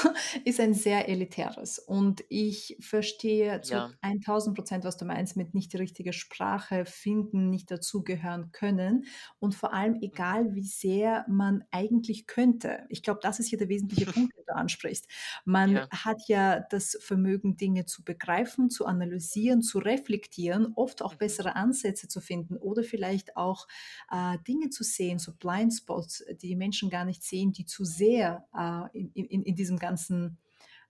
ist 0.44 0.60
ein 0.60 0.74
sehr 0.74 1.08
elitäres. 1.08 1.78
Und 1.78 2.24
ich 2.28 2.76
verstehe 2.80 3.60
zu 3.62 3.74
ja. 3.74 3.90
1000 4.02 4.56
Prozent, 4.56 4.84
was 4.84 4.96
du 4.96 5.04
meinst, 5.04 5.36
mit 5.36 5.54
nicht 5.54 5.72
die 5.72 5.78
richtige 5.78 6.12
Sprache 6.12 6.84
finden, 6.84 7.50
nicht 7.50 7.70
dazugehören 7.70 8.50
können. 8.52 9.04
Und 9.38 9.54
vor 9.54 9.72
allem, 9.72 9.98
egal 10.02 10.54
wie 10.54 10.64
sehr 10.64 11.24
man 11.28 11.64
eigentlich 11.70 12.26
könnte. 12.26 12.84
Ich 12.88 13.02
glaube, 13.02 13.20
das 13.22 13.38
ist 13.38 13.48
hier 13.48 13.58
der 13.58 13.68
wesentliche 13.68 14.06
Punkt, 14.12 14.36
den 14.36 14.44
du 14.46 14.54
ansprichst. 14.54 15.08
Man 15.44 15.72
ja. 15.72 15.88
hat 15.90 16.20
ja 16.26 16.60
das 16.70 16.98
Vermögen, 17.00 17.56
Dinge 17.56 17.86
zu 17.86 18.04
begreifen, 18.04 18.70
zu 18.70 18.86
analysieren, 18.86 19.62
zu 19.62 19.78
reflektieren, 19.78 20.72
oft 20.74 21.02
auch 21.02 21.14
mhm. 21.14 21.18
bessere 21.18 21.56
Ansätze 21.56 22.08
zu 22.08 22.20
finden 22.20 22.56
oder 22.56 22.82
vielleicht 22.82 23.36
auch 23.36 23.66
äh, 24.10 24.31
Dinge 24.38 24.70
zu 24.70 24.84
sehen, 24.84 25.18
so 25.18 25.32
Blindspots, 25.32 26.24
die 26.40 26.48
die 26.48 26.56
Menschen 26.56 26.90
gar 26.90 27.04
nicht 27.04 27.22
sehen, 27.22 27.52
die 27.52 27.64
zu 27.64 27.84
sehr 27.84 28.44
äh, 28.54 28.98
in, 28.98 29.10
in, 29.12 29.42
in 29.42 29.54
diesem 29.54 29.78
ganzen 29.78 30.38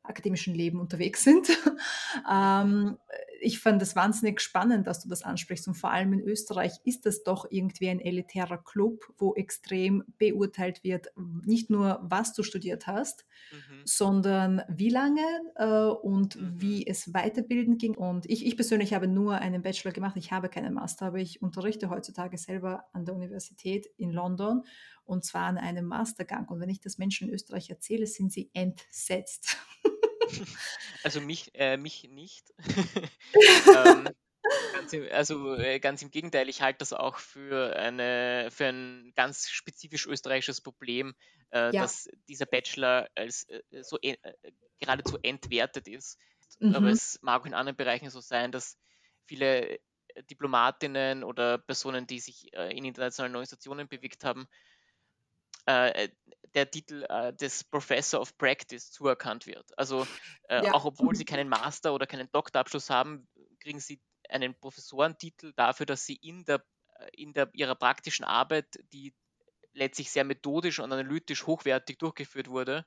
akademischen 0.02 0.55
Leben 0.55 0.81
unterwegs 0.81 1.22
sind. 1.22 1.48
ähm, 2.31 2.98
ich 3.42 3.59
fand 3.59 3.83
es 3.83 3.96
wahnsinnig 3.96 4.40
spannend, 4.40 4.87
dass 4.87 5.02
du 5.02 5.09
das 5.09 5.22
ansprichst. 5.22 5.66
Und 5.68 5.74
vor 5.74 5.90
allem 5.90 6.12
in 6.12 6.20
Österreich 6.20 6.72
ist 6.85 7.07
das 7.07 7.24
doch 7.24 7.46
irgendwie 7.50 7.88
ein 7.88 8.00
elitärer 8.00 8.59
Club, 8.59 9.12
wo 9.18 9.35
extrem 9.35 10.05
beurteilt 10.18 10.85
wird, 10.85 11.09
nicht 11.44 11.68
nur, 11.68 12.00
was 12.02 12.33
du 12.33 12.42
studiert 12.42 12.87
hast, 12.87 13.26
mhm. 13.50 13.83
sondern 13.85 14.62
wie 14.68 14.90
lange 14.90 15.24
äh, 15.57 15.66
und 15.66 16.37
mhm. 16.37 16.61
wie 16.61 16.87
es 16.87 17.12
weiterbilden 17.12 17.78
ging. 17.78 17.96
Und 17.96 18.28
ich, 18.31 18.46
ich 18.46 18.57
persönlich 18.57 18.94
habe 18.94 19.09
nur 19.09 19.37
einen 19.37 19.62
Bachelor 19.62 19.92
gemacht. 19.92 20.16
Ich 20.16 20.31
habe 20.31 20.48
keinen 20.48 20.74
Master, 20.74 21.07
aber 21.07 21.18
ich 21.18 21.42
unterrichte 21.42 21.90
heutzutage 21.90 22.38
selber 22.38 22.85
an 22.92 23.05
der 23.05 23.14
Universität 23.14 23.87
in 23.96 24.11
London 24.11 24.62
und 25.05 25.24
zwar 25.24 25.46
an 25.46 25.59
einem 25.59 25.87
Mastergang. 25.87 26.48
Und 26.48 26.61
wenn 26.61 26.70
ich 26.70 26.81
das 26.81 26.98
Menschen 26.98 27.28
in 27.28 27.35
Österreich 27.35 27.70
erzähle, 27.70 28.07
sind 28.07 28.33
sie 28.33 28.50
entsetzt. 28.55 29.57
Also 31.05 31.21
mich, 31.21 31.51
äh, 31.55 31.77
mich 31.77 32.05
nicht. 32.05 32.53
ähm, 33.77 34.09
ganz 34.73 34.92
im, 34.92 35.09
also 35.11 35.57
äh, 35.57 35.81
ganz 35.81 36.03
im 36.03 36.11
Gegenteil, 36.11 36.49
ich 36.49 36.62
halte 36.62 36.79
das 36.79 36.92
auch 36.92 37.18
für, 37.18 37.75
eine, 37.77 38.49
für 38.51 38.66
ein 38.66 39.12
ganz 39.16 39.49
spezifisch 39.49 40.07
österreichisches 40.07 40.61
Problem, 40.61 41.14
äh, 41.51 41.75
ja. 41.75 41.83
dass 41.83 42.09
dieser 42.29 42.47
Bachelor 42.47 43.09
als 43.16 43.49
äh, 43.49 43.83
so 43.83 43.99
äh, 44.01 44.16
geradezu 44.79 45.18
entwertet 45.23 45.88
ist. 45.88 46.18
Mhm. 46.61 46.75
Aber 46.75 46.90
es 46.90 47.18
mag 47.23 47.42
auch 47.42 47.47
in 47.47 47.55
anderen 47.55 47.77
Bereichen 47.77 48.11
so 48.11 48.21
sein, 48.21 48.53
dass 48.53 48.79
viele 49.27 49.79
Diplomatinnen 50.31 51.25
oder 51.25 51.59
Personen, 51.59 52.07
die 52.07 52.21
sich 52.21 52.53
in 52.53 52.85
internationalen 52.85 53.35
Organisationen 53.35 53.88
bewegt 53.88 54.25
haben, 54.25 54.47
äh, 55.66 56.09
der 56.55 56.70
Titel 56.70 57.05
äh, 57.09 57.33
des 57.33 57.64
Professor 57.64 58.20
of 58.20 58.37
Practice 58.37 58.90
zuerkannt 58.90 59.46
wird. 59.46 59.66
Also 59.79 60.07
äh, 60.48 60.64
ja. 60.64 60.72
auch 60.72 60.85
obwohl 60.85 61.14
sie 61.14 61.25
keinen 61.25 61.48
Master 61.48 61.94
oder 61.94 62.07
keinen 62.07 62.31
Doktorabschluss 62.31 62.90
haben, 62.90 63.27
kriegen 63.61 63.81
sie 63.81 64.01
einen 64.29 64.55
Professorentitel 64.59 65.53
dafür, 65.57 65.87
dass 65.87 66.05
sie 66.05 66.16
in, 66.16 66.44
der, 66.44 66.64
äh, 66.98 67.09
in 67.14 67.33
der, 67.33 67.48
ihrer 67.55 67.75
praktischen 67.75 68.25
Arbeit, 68.25 68.66
die 68.92 69.14
letztlich 69.72 70.11
sehr 70.11 70.25
methodisch 70.25 70.79
und 70.79 70.92
analytisch 70.92 71.46
hochwertig 71.46 71.98
durchgeführt 71.98 72.48
wurde, 72.48 72.85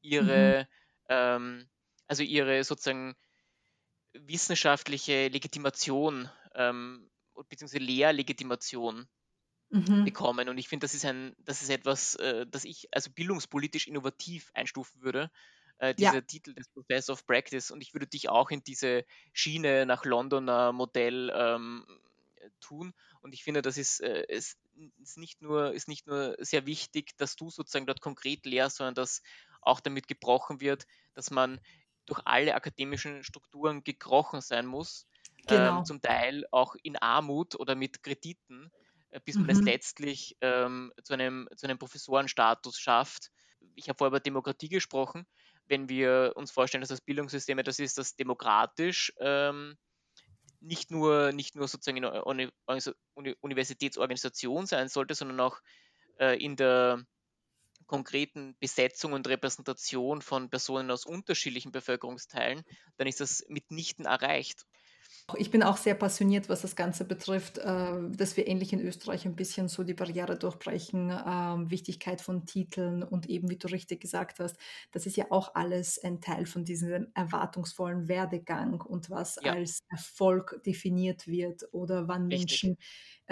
ihre, 0.00 0.66
mhm. 0.68 1.06
ähm, 1.08 1.70
also 2.06 2.22
ihre 2.22 2.64
sozusagen 2.64 3.14
wissenschaftliche 4.14 5.28
Legitimation 5.28 6.30
ähm, 6.54 7.10
beziehungsweise 7.48 7.82
Lehrlegitimation 7.82 9.08
mhm. 9.72 10.04
bekommen. 10.04 10.48
Und 10.48 10.58
ich 10.58 10.68
finde, 10.68 10.84
das 10.84 10.94
ist 10.94 11.04
ein, 11.04 11.34
das 11.44 11.62
ist 11.62 11.70
etwas, 11.70 12.14
äh, 12.16 12.46
das 12.48 12.64
ich 12.64 12.88
also 12.92 13.10
bildungspolitisch 13.10 13.88
innovativ 13.88 14.50
einstufen 14.54 15.02
würde. 15.02 15.30
Äh, 15.78 15.94
dieser 15.94 16.14
ja. 16.14 16.20
Titel 16.20 16.54
des 16.54 16.68
Professor 16.68 17.14
of 17.14 17.26
Practice. 17.26 17.70
Und 17.70 17.80
ich 17.80 17.92
würde 17.92 18.06
dich 18.06 18.28
auch 18.28 18.50
in 18.50 18.62
diese 18.62 19.04
Schiene 19.32 19.84
nach 19.86 20.04
Londoner 20.04 20.72
Modell 20.72 21.32
ähm, 21.34 21.84
tun. 22.60 22.94
Und 23.20 23.34
ich 23.34 23.42
finde, 23.42 23.62
das 23.62 23.78
ist, 23.78 24.00
äh, 24.00 24.24
ist, 24.28 24.58
ist, 25.00 25.18
nicht 25.18 25.42
nur, 25.42 25.72
ist 25.72 25.88
nicht 25.88 26.06
nur 26.06 26.36
sehr 26.38 26.66
wichtig, 26.66 27.16
dass 27.16 27.36
du 27.36 27.50
sozusagen 27.50 27.86
dort 27.86 28.00
konkret 28.00 28.46
lehrst, 28.46 28.76
sondern 28.76 28.94
dass 28.94 29.22
auch 29.60 29.80
damit 29.80 30.08
gebrochen 30.08 30.60
wird, 30.60 30.86
dass 31.14 31.30
man 31.30 31.60
durch 32.06 32.20
alle 32.24 32.54
akademischen 32.54 33.22
Strukturen 33.22 33.84
gekrochen 33.84 34.40
sein 34.40 34.66
muss, 34.66 35.06
ähm, 35.38 35.44
genau. 35.46 35.78
ähm, 35.78 35.84
zum 35.84 36.00
Teil 36.00 36.44
auch 36.50 36.74
in 36.82 36.96
Armut 36.96 37.54
oder 37.58 37.74
mit 37.74 38.02
Krediten, 38.02 38.70
bis 39.24 39.36
man 39.36 39.44
mhm. 39.44 39.50
es 39.50 39.60
letztlich 39.60 40.36
ähm, 40.40 40.92
zu, 41.02 41.14
einem, 41.14 41.48
zu 41.56 41.66
einem 41.66 41.78
Professorenstatus 41.78 42.78
schafft. 42.78 43.30
Ich 43.74 43.88
habe 43.88 43.96
vorher 43.96 44.10
über 44.10 44.20
Demokratie 44.20 44.68
gesprochen. 44.68 45.26
Wenn 45.66 45.88
wir 45.88 46.32
uns 46.34 46.50
vorstellen, 46.50 46.82
dass 46.82 46.88
das 46.88 47.00
Bildungssystem 47.00 47.58
etwas 47.58 47.78
ist, 47.78 47.98
das 47.98 48.16
demokratisch 48.16 49.12
ähm, 49.20 49.76
nicht 50.60 50.90
nur, 50.90 51.32
nicht 51.32 51.54
nur 51.54 51.68
sozusagen 51.68 51.98
in 51.98 52.02
der 52.02 52.26
Uni 52.26 52.48
Universitätsorganisation 53.40 54.66
sein 54.66 54.88
sollte, 54.88 55.14
sondern 55.14 55.40
auch 55.40 55.60
äh, 56.18 56.42
in 56.42 56.56
der 56.56 57.04
konkreten 57.86 58.56
Besetzung 58.58 59.12
und 59.12 59.28
Repräsentation 59.28 60.22
von 60.22 60.48
Personen 60.48 60.90
aus 60.90 61.04
unterschiedlichen 61.04 61.72
Bevölkerungsteilen, 61.72 62.62
dann 62.96 63.06
ist 63.06 63.20
das 63.20 63.44
mitnichten 63.48 64.06
erreicht. 64.06 64.64
Ich 65.36 65.50
bin 65.50 65.62
auch 65.62 65.76
sehr 65.76 65.94
passioniert, 65.94 66.48
was 66.48 66.62
das 66.62 66.76
Ganze 66.76 67.04
betrifft, 67.04 67.58
äh, 67.58 67.92
dass 68.10 68.36
wir 68.36 68.46
ähnlich 68.48 68.72
in 68.72 68.80
Österreich 68.80 69.24
ein 69.24 69.36
bisschen 69.36 69.68
so 69.68 69.84
die 69.84 69.94
Barriere 69.94 70.36
durchbrechen, 70.36 71.10
äh, 71.10 71.70
Wichtigkeit 71.70 72.20
von 72.20 72.44
Titeln 72.44 73.02
und 73.02 73.28
eben, 73.28 73.48
wie 73.48 73.56
du 73.56 73.68
richtig 73.68 74.00
gesagt 74.00 74.40
hast, 74.40 74.56
das 74.90 75.06
ist 75.06 75.16
ja 75.16 75.26
auch 75.30 75.54
alles 75.54 76.02
ein 76.02 76.20
Teil 76.20 76.46
von 76.46 76.64
diesem 76.64 77.06
erwartungsvollen 77.14 78.08
Werdegang 78.08 78.80
und 78.80 79.10
was 79.10 79.38
ja. 79.42 79.52
als 79.52 79.84
Erfolg 79.88 80.60
definiert 80.66 81.26
wird 81.26 81.62
oder 81.72 82.08
wann 82.08 82.26
richtig. 82.26 82.64
Menschen 82.64 82.78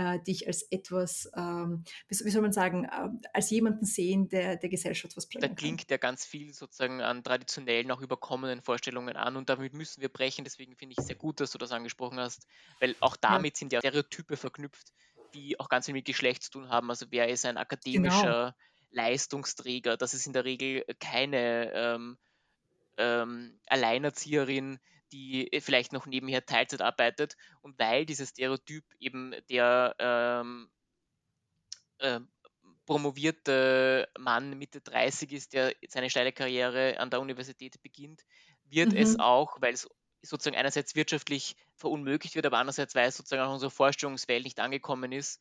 äh, 0.01 0.19
dich 0.23 0.47
als 0.47 0.63
etwas, 0.71 1.31
ähm, 1.37 1.85
wie, 2.09 2.31
soll 2.31 2.43
man 2.43 2.53
sagen, 2.53 2.85
äh, 2.85 3.09
als 3.35 3.51
jemanden 3.51 3.85
sehen, 3.85 4.29
der 4.29 4.57
der 4.57 4.69
Gesellschaft 4.69 5.17
was 5.17 5.29
bringen 5.29 5.43
Da 5.43 5.55
klingt 5.55 5.91
ja 5.91 5.99
ganz 5.99 6.25
viel 6.25 6.55
sozusagen 6.55 7.03
an 7.03 7.23
traditionellen, 7.23 7.91
auch 7.91 8.01
überkommenen 8.01 8.63
Vorstellungen 8.63 9.17
an 9.17 9.37
und 9.37 9.49
damit 9.51 9.75
müssen 9.75 10.01
wir 10.01 10.09
brechen. 10.09 10.45
Deswegen 10.45 10.75
finde 10.75 10.93
ich 10.93 10.99
es 10.99 11.07
sehr 11.07 11.17
gut, 11.17 11.41
dass 11.41 11.51
du 11.51 11.59
das 11.59 11.73
angesprochen 11.73 12.19
hast, 12.19 12.47
weil 12.81 12.97
auch 13.01 13.17
damit 13.17 13.57
ja. 13.57 13.59
sind 13.59 13.73
ja 13.73 13.81
Stereotype 13.81 14.37
verknüpft, 14.37 14.93
die 15.35 15.61
auch 15.61 15.69
ganz 15.69 15.87
viel 15.87 15.95
mit 15.95 16.07
Geschlecht 16.07 16.45
zu 16.45 16.53
tun 16.53 16.69
haben. 16.71 16.89
Also 16.91 17.07
wer 17.11 17.29
ist 17.29 17.45
ein 17.45 17.51
genau. 17.51 17.61
akademischer 17.61 18.55
genau. 18.57 19.03
Leistungsträger? 19.05 19.97
Das 19.99 20.15
ist 20.15 20.27
in 20.27 20.33
der 20.33 20.45
Regel 20.45 20.85
keine 20.99 21.73
ähm, 21.75 22.19
ähm, 22.97 23.59
Alleinerzieherin, 23.67 24.79
die 25.13 25.53
äh, 25.53 25.61
vielleicht 25.61 25.93
noch 25.93 26.07
nebenher 26.07 26.45
Teilzeit 26.47 26.83
arbeitet 26.83 27.37
und 27.61 27.79
weil 27.79 28.07
dieses 28.07 28.31
Stereotyp 28.31 28.85
eben 28.99 29.35
der 29.49 29.95
ähm, 29.99 30.71
äh, 31.99 32.21
promovierte 32.87 34.09
Mann 34.19 34.59
Mitte 34.59 34.81
30 34.81 35.33
ist, 35.33 35.53
der 35.53 35.75
seine 35.89 36.11
steile 36.11 36.33
Karriere 36.33 36.99
an 36.99 37.11
der 37.11 37.21
Universität 37.21 37.81
beginnt, 37.83 38.25
wird 38.65 38.93
mhm. 38.93 38.99
es 38.99 39.19
auch, 39.19 39.61
weil 39.61 39.75
es 39.75 39.89
sozusagen 40.23 40.57
einerseits 40.57 40.95
wirtschaftlich 40.95 41.57
verunmöglicht 41.77 42.35
wird, 42.35 42.47
aber 42.47 42.59
andererseits, 42.59 42.95
weil 42.95 43.09
es 43.09 43.17
sozusagen 43.17 43.43
auch 43.43 43.53
unsere 43.53 43.71
Vorstellungswelt 43.71 44.45
nicht 44.45 44.61
angekommen 44.61 45.13
ist, 45.13 45.41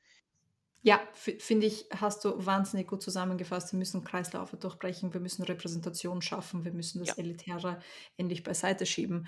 ja, 0.81 1.01
finde 1.13 1.67
ich, 1.67 1.87
hast 1.93 2.23
du 2.23 2.45
wahnsinnig 2.45 2.87
gut 2.87 3.01
zusammengefasst. 3.01 3.73
Wir 3.73 3.79
müssen 3.79 4.03
Kreislaufe 4.03 4.55
durchbrechen, 4.55 5.13
wir 5.13 5.19
müssen 5.19 5.43
Repräsentation 5.43 6.21
schaffen, 6.21 6.63
wir 6.63 6.71
müssen 6.71 6.99
das 6.99 7.09
ja. 7.09 7.15
Elitäre 7.17 7.81
endlich 8.15 8.43
beiseite 8.43 8.85
schieben. 8.85 9.27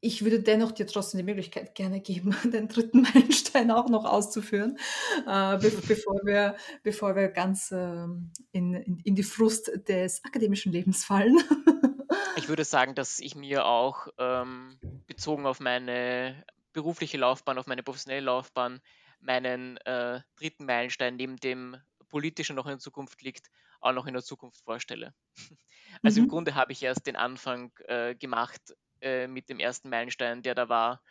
Ich 0.00 0.22
würde 0.22 0.40
dennoch 0.40 0.70
dir 0.70 0.86
trotzdem 0.86 1.18
die 1.18 1.24
Möglichkeit 1.24 1.74
gerne 1.74 2.00
geben, 2.00 2.36
den 2.44 2.68
dritten 2.68 3.02
Meilenstein 3.02 3.72
auch 3.72 3.88
noch 3.88 4.04
auszuführen, 4.04 4.78
äh, 5.26 5.58
be 5.58 5.70
bevor, 5.88 6.20
wir, 6.24 6.56
bevor 6.84 7.16
wir 7.16 7.28
ganz 7.28 7.72
äh, 7.72 8.04
in, 8.52 8.74
in, 8.74 9.00
in 9.02 9.14
die 9.16 9.22
Frust 9.24 9.72
des 9.88 10.24
akademischen 10.24 10.70
Lebens 10.70 11.04
fallen. 11.04 11.36
ich 12.36 12.48
würde 12.48 12.64
sagen, 12.64 12.94
dass 12.94 13.18
ich 13.18 13.34
mir 13.34 13.66
auch 13.66 14.06
ähm, 14.18 14.78
bezogen 15.08 15.46
auf 15.46 15.58
meine 15.58 16.44
berufliche 16.72 17.18
Laufbahn, 17.18 17.58
auf 17.58 17.66
meine 17.66 17.82
professionelle 17.82 18.24
Laufbahn, 18.24 18.80
meinen 19.22 19.76
äh, 19.78 20.20
dritten 20.36 20.66
Meilenstein 20.66 21.16
neben 21.16 21.36
dem 21.36 21.76
politischen 22.08 22.56
noch 22.56 22.66
in 22.66 22.72
der 22.72 22.78
Zukunft 22.78 23.22
liegt, 23.22 23.50
auch 23.80 23.92
noch 23.92 24.06
in 24.06 24.14
der 24.14 24.22
Zukunft 24.22 24.62
vorstelle. 24.62 25.14
Also 26.02 26.20
mhm. 26.20 26.24
im 26.24 26.30
Grunde 26.30 26.54
habe 26.54 26.72
ich 26.72 26.82
erst 26.82 27.06
den 27.06 27.16
Anfang 27.16 27.70
äh, 27.84 28.14
gemacht 28.14 28.62
äh, 29.02 29.26
mit 29.26 29.50
dem 29.50 29.60
ersten 29.60 29.90
Meilenstein, 29.90 30.42
der 30.42 30.54
da 30.54 30.70
war, 30.70 31.02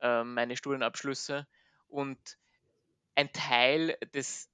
äh, 0.00 0.24
meine 0.24 0.56
Studienabschlüsse. 0.56 1.46
Und 1.88 2.38
ein 3.16 3.30
Teil 3.34 3.98
des 4.14 4.48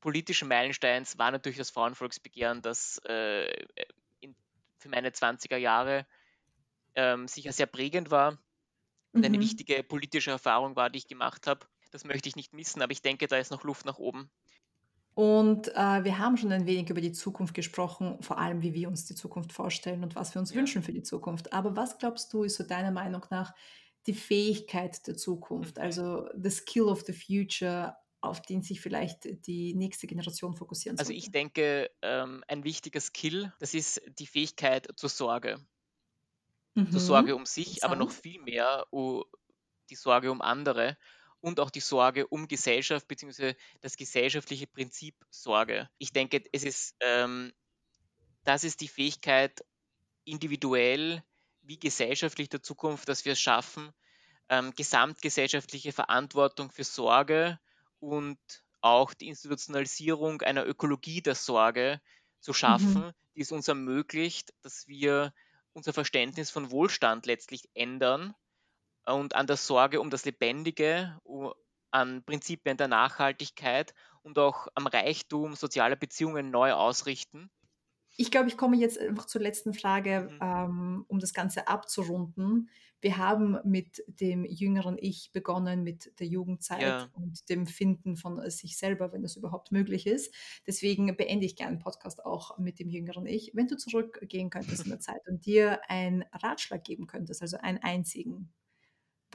politischen 0.00 0.46
Meilensteins 0.46 1.18
war 1.18 1.32
natürlich 1.32 1.58
das 1.58 1.70
Frauenvolksbegehren, 1.70 2.62
das 2.62 3.00
äh, 3.08 3.66
in, 4.20 4.36
für 4.78 4.90
meine 4.90 5.10
20er 5.10 5.56
Jahre 5.56 6.06
ähm, 6.94 7.26
sicher 7.26 7.52
sehr 7.52 7.66
prägend 7.66 8.12
war 8.12 8.38
und 9.12 9.24
eine 9.24 9.38
mhm. 9.38 9.42
wichtige 9.42 9.82
politische 9.82 10.30
Erfahrung 10.30 10.76
war, 10.76 10.90
die 10.90 10.98
ich 10.98 11.08
gemacht 11.08 11.46
habe. 11.46 11.66
Das 11.96 12.04
möchte 12.04 12.28
ich 12.28 12.36
nicht 12.36 12.52
missen, 12.52 12.82
aber 12.82 12.92
ich 12.92 13.00
denke, 13.00 13.26
da 13.26 13.38
ist 13.38 13.50
noch 13.50 13.64
Luft 13.64 13.86
nach 13.86 13.96
oben. 13.96 14.30
Und 15.14 15.68
äh, 15.68 16.04
wir 16.04 16.18
haben 16.18 16.36
schon 16.36 16.52
ein 16.52 16.66
wenig 16.66 16.90
über 16.90 17.00
die 17.00 17.12
Zukunft 17.12 17.54
gesprochen, 17.54 18.18
vor 18.20 18.36
allem 18.36 18.60
wie 18.60 18.74
wir 18.74 18.88
uns 18.88 19.06
die 19.06 19.14
Zukunft 19.14 19.54
vorstellen 19.54 20.02
und 20.02 20.14
was 20.14 20.34
wir 20.34 20.40
uns 20.40 20.50
ja. 20.50 20.58
wünschen 20.58 20.82
für 20.82 20.92
die 20.92 21.02
Zukunft. 21.02 21.54
Aber 21.54 21.74
was 21.74 21.96
glaubst 21.96 22.30
du, 22.34 22.42
ist 22.42 22.56
so 22.56 22.64
deiner 22.64 22.90
Meinung 22.90 23.24
nach 23.30 23.54
die 24.06 24.12
Fähigkeit 24.12 25.06
der 25.06 25.16
Zukunft, 25.16 25.78
mhm. 25.78 25.84
also 25.84 26.28
the 26.36 26.50
skill 26.50 26.82
of 26.82 27.00
the 27.06 27.14
future, 27.14 27.96
auf 28.20 28.42
den 28.42 28.60
sich 28.60 28.82
vielleicht 28.82 29.46
die 29.46 29.72
nächste 29.72 30.06
Generation 30.06 30.54
fokussieren 30.54 30.98
sollte? 30.98 31.12
Also 31.12 31.16
ich 31.16 31.32
denke, 31.32 31.90
ähm, 32.02 32.44
ein 32.46 32.62
wichtiger 32.64 33.00
Skill, 33.00 33.54
das 33.58 33.72
ist 33.72 34.02
die 34.18 34.26
Fähigkeit 34.26 34.86
zur 34.96 35.08
Sorge. 35.08 35.64
Mhm. 36.74 36.90
Zur 36.90 37.00
Sorge 37.00 37.34
um 37.34 37.46
sich, 37.46 37.82
aber 37.84 37.96
noch 37.96 38.10
viel 38.10 38.42
mehr 38.42 38.86
uh, 38.92 39.24
die 39.88 39.94
Sorge 39.94 40.30
um 40.30 40.42
andere 40.42 40.98
und 41.40 41.60
auch 41.60 41.70
die 41.70 41.80
Sorge 41.80 42.26
um 42.26 42.48
Gesellschaft 42.48 43.06
bzw. 43.08 43.54
das 43.80 43.96
gesellschaftliche 43.96 44.66
Prinzip 44.66 45.14
Sorge. 45.30 45.88
Ich 45.98 46.12
denke, 46.12 46.42
es 46.52 46.64
ist, 46.64 46.96
ähm, 47.00 47.52
das 48.44 48.64
ist 48.64 48.80
die 48.80 48.88
Fähigkeit, 48.88 49.64
individuell 50.24 51.22
wie 51.62 51.78
gesellschaftlich 51.78 52.48
der 52.48 52.62
Zukunft, 52.62 53.08
dass 53.08 53.24
wir 53.24 53.32
es 53.32 53.40
schaffen, 53.40 53.92
ähm, 54.48 54.72
gesamtgesellschaftliche 54.74 55.92
Verantwortung 55.92 56.70
für 56.70 56.84
Sorge 56.84 57.58
und 58.00 58.38
auch 58.80 59.14
die 59.14 59.28
Institutionalisierung 59.28 60.42
einer 60.42 60.66
Ökologie 60.66 61.22
der 61.22 61.34
Sorge 61.34 62.00
zu 62.40 62.52
schaffen, 62.52 63.06
mhm. 63.06 63.12
die 63.34 63.40
es 63.40 63.52
uns 63.52 63.68
ermöglicht, 63.68 64.52
dass 64.62 64.86
wir 64.86 65.32
unser 65.72 65.92
Verständnis 65.92 66.50
von 66.50 66.70
Wohlstand 66.70 67.26
letztlich 67.26 67.68
ändern 67.74 68.34
und 69.06 69.34
an 69.34 69.46
der 69.46 69.56
Sorge 69.56 70.00
um 70.00 70.10
das 70.10 70.24
Lebendige, 70.24 71.18
an 71.90 72.22
Prinzipien 72.24 72.76
der 72.76 72.88
Nachhaltigkeit 72.88 73.94
und 74.22 74.38
auch 74.38 74.66
am 74.74 74.86
Reichtum 74.86 75.54
sozialer 75.54 75.96
Beziehungen 75.96 76.50
neu 76.50 76.72
ausrichten. 76.72 77.50
Ich 78.18 78.30
glaube, 78.30 78.48
ich 78.48 78.56
komme 78.56 78.76
jetzt 78.76 78.98
einfach 78.98 79.26
zur 79.26 79.42
letzten 79.42 79.74
Frage, 79.74 80.28
mhm. 80.30 80.38
ähm, 80.40 81.04
um 81.08 81.18
das 81.20 81.34
Ganze 81.34 81.68
abzurunden. 81.68 82.70
Wir 83.02 83.18
haben 83.18 83.58
mit 83.64 84.02
dem 84.06 84.44
jüngeren 84.46 84.96
Ich 84.98 85.30
begonnen, 85.32 85.82
mit 85.82 86.18
der 86.18 86.26
Jugendzeit 86.26 86.80
ja. 86.80 87.08
und 87.12 87.48
dem 87.50 87.66
Finden 87.66 88.16
von 88.16 88.50
sich 88.50 88.78
selber, 88.78 89.12
wenn 89.12 89.22
das 89.22 89.36
überhaupt 89.36 89.70
möglich 89.70 90.06
ist. 90.06 90.34
Deswegen 90.66 91.14
beende 91.14 91.44
ich 91.44 91.56
gerne 91.56 91.76
den 91.76 91.82
Podcast 91.82 92.24
auch 92.24 92.56
mit 92.56 92.78
dem 92.78 92.88
jüngeren 92.88 93.26
Ich. 93.26 93.52
Wenn 93.54 93.68
du 93.68 93.76
zurückgehen 93.76 94.48
könntest 94.48 94.84
in 94.84 94.90
der 94.90 95.00
Zeit 95.00 95.20
und 95.28 95.44
dir 95.44 95.80
einen 95.90 96.24
Ratschlag 96.32 96.84
geben 96.84 97.06
könntest, 97.06 97.42
also 97.42 97.58
einen 97.58 97.78
einzigen, 97.78 98.52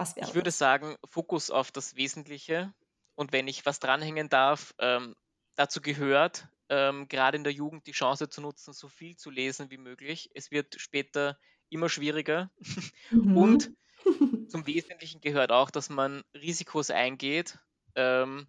was 0.02 0.16
wäre 0.16 0.28
Ich 0.28 0.34
würde 0.34 0.46
das? 0.46 0.58
sagen, 0.58 0.98
Fokus 1.06 1.52
auf 1.52 1.72
das 1.72 1.96
Wesentliche. 1.96 2.74
Und 3.16 3.32
wenn 3.32 3.48
ich 3.48 3.66
was 3.66 3.80
dranhängen 3.80 4.30
darf, 4.30 4.74
ähm, 4.80 5.16
dazu 5.56 5.82
gehört, 5.82 6.48
ähm, 6.70 7.08
gerade 7.08 7.38
in 7.38 7.44
der 7.44 7.54
Jugend 7.54 7.86
die 7.88 7.92
Chance 7.92 8.30
zu 8.30 8.42
nutzen, 8.42 8.74
so 8.74 8.88
viel 8.88 9.16
zu 9.18 9.30
lesen 9.30 9.70
wie 9.70 9.78
möglich. 9.78 10.30
Es 10.34 10.52
wird 10.52 10.80
später 10.80 11.38
immer 11.70 11.90
schwieriger. 11.90 12.52
Mhm. 13.12 13.36
Und 13.36 13.72
zum 14.50 14.66
Wesentlichen 14.68 15.20
gehört 15.20 15.52
auch, 15.52 15.70
dass 15.70 15.90
man 15.90 16.24
Risikos 16.34 16.90
eingeht 16.90 17.60
ähm, 17.96 18.48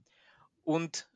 und 0.62 1.08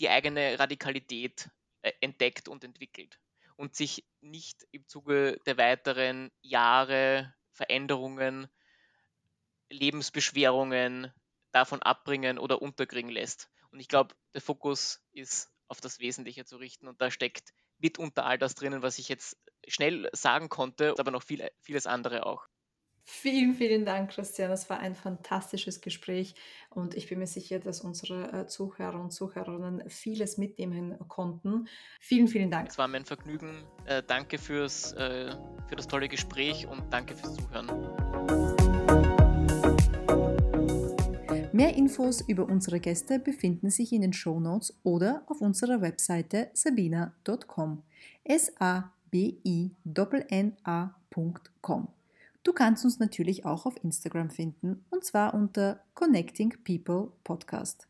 die 0.00 0.08
eigene 0.08 0.58
Radikalität 0.58 1.50
äh, 1.82 1.92
entdeckt 2.00 2.48
und 2.48 2.64
entwickelt 2.64 3.20
und 3.56 3.74
sich 3.74 4.06
nicht 4.22 4.66
im 4.70 4.88
Zuge 4.88 5.38
der 5.44 5.58
weiteren 5.58 6.30
Jahre 6.40 7.34
Veränderungen 7.52 8.48
Lebensbeschwerungen 9.70 11.12
davon 11.52 11.82
abbringen 11.82 12.38
oder 12.38 12.60
unterkriegen 12.62 13.10
lässt. 13.10 13.48
Und 13.70 13.80
ich 13.80 13.88
glaube, 13.88 14.14
der 14.34 14.42
Fokus 14.42 15.00
ist 15.12 15.50
auf 15.68 15.80
das 15.80 16.00
Wesentliche 16.00 16.44
zu 16.44 16.56
richten 16.56 16.88
und 16.88 17.00
da 17.00 17.10
steckt 17.10 17.50
mitunter 17.78 18.26
all 18.26 18.38
das 18.38 18.54
drinnen, 18.54 18.82
was 18.82 18.98
ich 18.98 19.08
jetzt 19.08 19.38
schnell 19.66 20.10
sagen 20.12 20.48
konnte, 20.48 20.94
aber 20.98 21.10
noch 21.10 21.22
viel, 21.22 21.48
vieles 21.60 21.86
andere 21.86 22.26
auch. 22.26 22.46
Vielen, 23.04 23.54
vielen 23.54 23.84
Dank, 23.84 24.10
Christian. 24.10 24.50
Das 24.50 24.70
war 24.70 24.78
ein 24.78 24.94
fantastisches 24.94 25.80
Gespräch 25.80 26.34
und 26.68 26.94
ich 26.94 27.08
bin 27.08 27.18
mir 27.18 27.26
sicher, 27.26 27.58
dass 27.58 27.80
unsere 27.80 28.32
äh, 28.32 28.46
Zuhörer 28.46 29.00
und 29.00 29.10
Zuhörerinnen 29.10 29.88
vieles 29.88 30.38
mitnehmen 30.38 30.96
konnten. 31.08 31.66
Vielen, 31.98 32.28
vielen 32.28 32.50
Dank. 32.50 32.68
Es 32.68 32.78
war 32.78 32.86
mir 32.88 32.98
ein 32.98 33.04
Vergnügen. 33.04 33.64
Äh, 33.86 34.02
danke 34.06 34.38
fürs, 34.38 34.92
äh, 34.92 35.34
für 35.68 35.76
das 35.76 35.88
tolle 35.88 36.08
Gespräch 36.08 36.66
und 36.66 36.92
danke 36.92 37.16
fürs 37.16 37.34
Zuhören. 37.34 38.49
Mehr 41.60 41.76
Infos 41.76 42.22
über 42.22 42.48
unsere 42.48 42.80
Gäste 42.80 43.18
befinden 43.18 43.68
sich 43.68 43.92
in 43.92 44.00
den 44.00 44.14
Show 44.14 44.40
Notes 44.40 44.74
oder 44.82 45.24
auf 45.26 45.42
unserer 45.42 45.82
Webseite 45.82 46.48
sabina.com. 46.54 47.82
S-A-B-I-N-N-A.com. 48.24 48.68
Du 52.42 52.52
kannst 52.54 52.86
uns 52.86 52.98
natürlich 52.98 53.44
auch 53.44 53.66
auf 53.66 53.74
Instagram 53.84 54.30
finden 54.30 54.86
und 54.88 55.04
zwar 55.04 55.34
unter 55.34 55.84
Connecting 55.92 56.54
People 56.64 57.12
Podcast. 57.24 57.88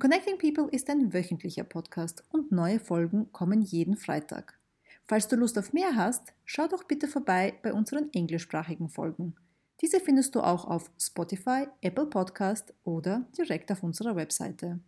Connecting 0.00 0.38
People 0.38 0.68
ist 0.72 0.90
ein 0.90 1.12
wöchentlicher 1.12 1.62
Podcast 1.62 2.24
und 2.30 2.50
neue 2.50 2.80
Folgen 2.80 3.30
kommen 3.30 3.62
jeden 3.62 3.96
Freitag. 3.96 4.58
Falls 5.04 5.28
du 5.28 5.36
Lust 5.36 5.56
auf 5.58 5.72
mehr 5.72 5.94
hast, 5.94 6.32
schau 6.44 6.66
doch 6.66 6.82
bitte 6.82 7.06
vorbei 7.06 7.54
bei 7.62 7.72
unseren 7.72 8.12
englischsprachigen 8.12 8.88
Folgen. 8.88 9.36
Diese 9.82 9.98
findest 9.98 10.34
du 10.34 10.40
auch 10.40 10.64
auf 10.64 10.90
Spotify, 10.98 11.66
Apple 11.80 12.06
Podcast 12.06 12.72
oder 12.84 13.26
direkt 13.36 13.70
auf 13.72 13.82
unserer 13.82 14.14
Webseite. 14.14 14.78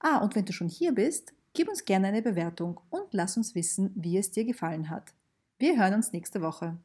Ah, 0.00 0.18
und 0.18 0.34
wenn 0.34 0.46
du 0.46 0.52
schon 0.52 0.68
hier 0.68 0.92
bist, 0.92 1.34
gib 1.52 1.68
uns 1.68 1.84
gerne 1.84 2.08
eine 2.08 2.22
Bewertung 2.22 2.80
und 2.88 3.06
lass 3.12 3.36
uns 3.36 3.54
wissen, 3.54 3.92
wie 3.94 4.16
es 4.16 4.30
dir 4.30 4.44
gefallen 4.44 4.88
hat. 4.88 5.12
Wir 5.58 5.78
hören 5.78 5.94
uns 5.94 6.12
nächste 6.12 6.40
Woche. 6.40 6.78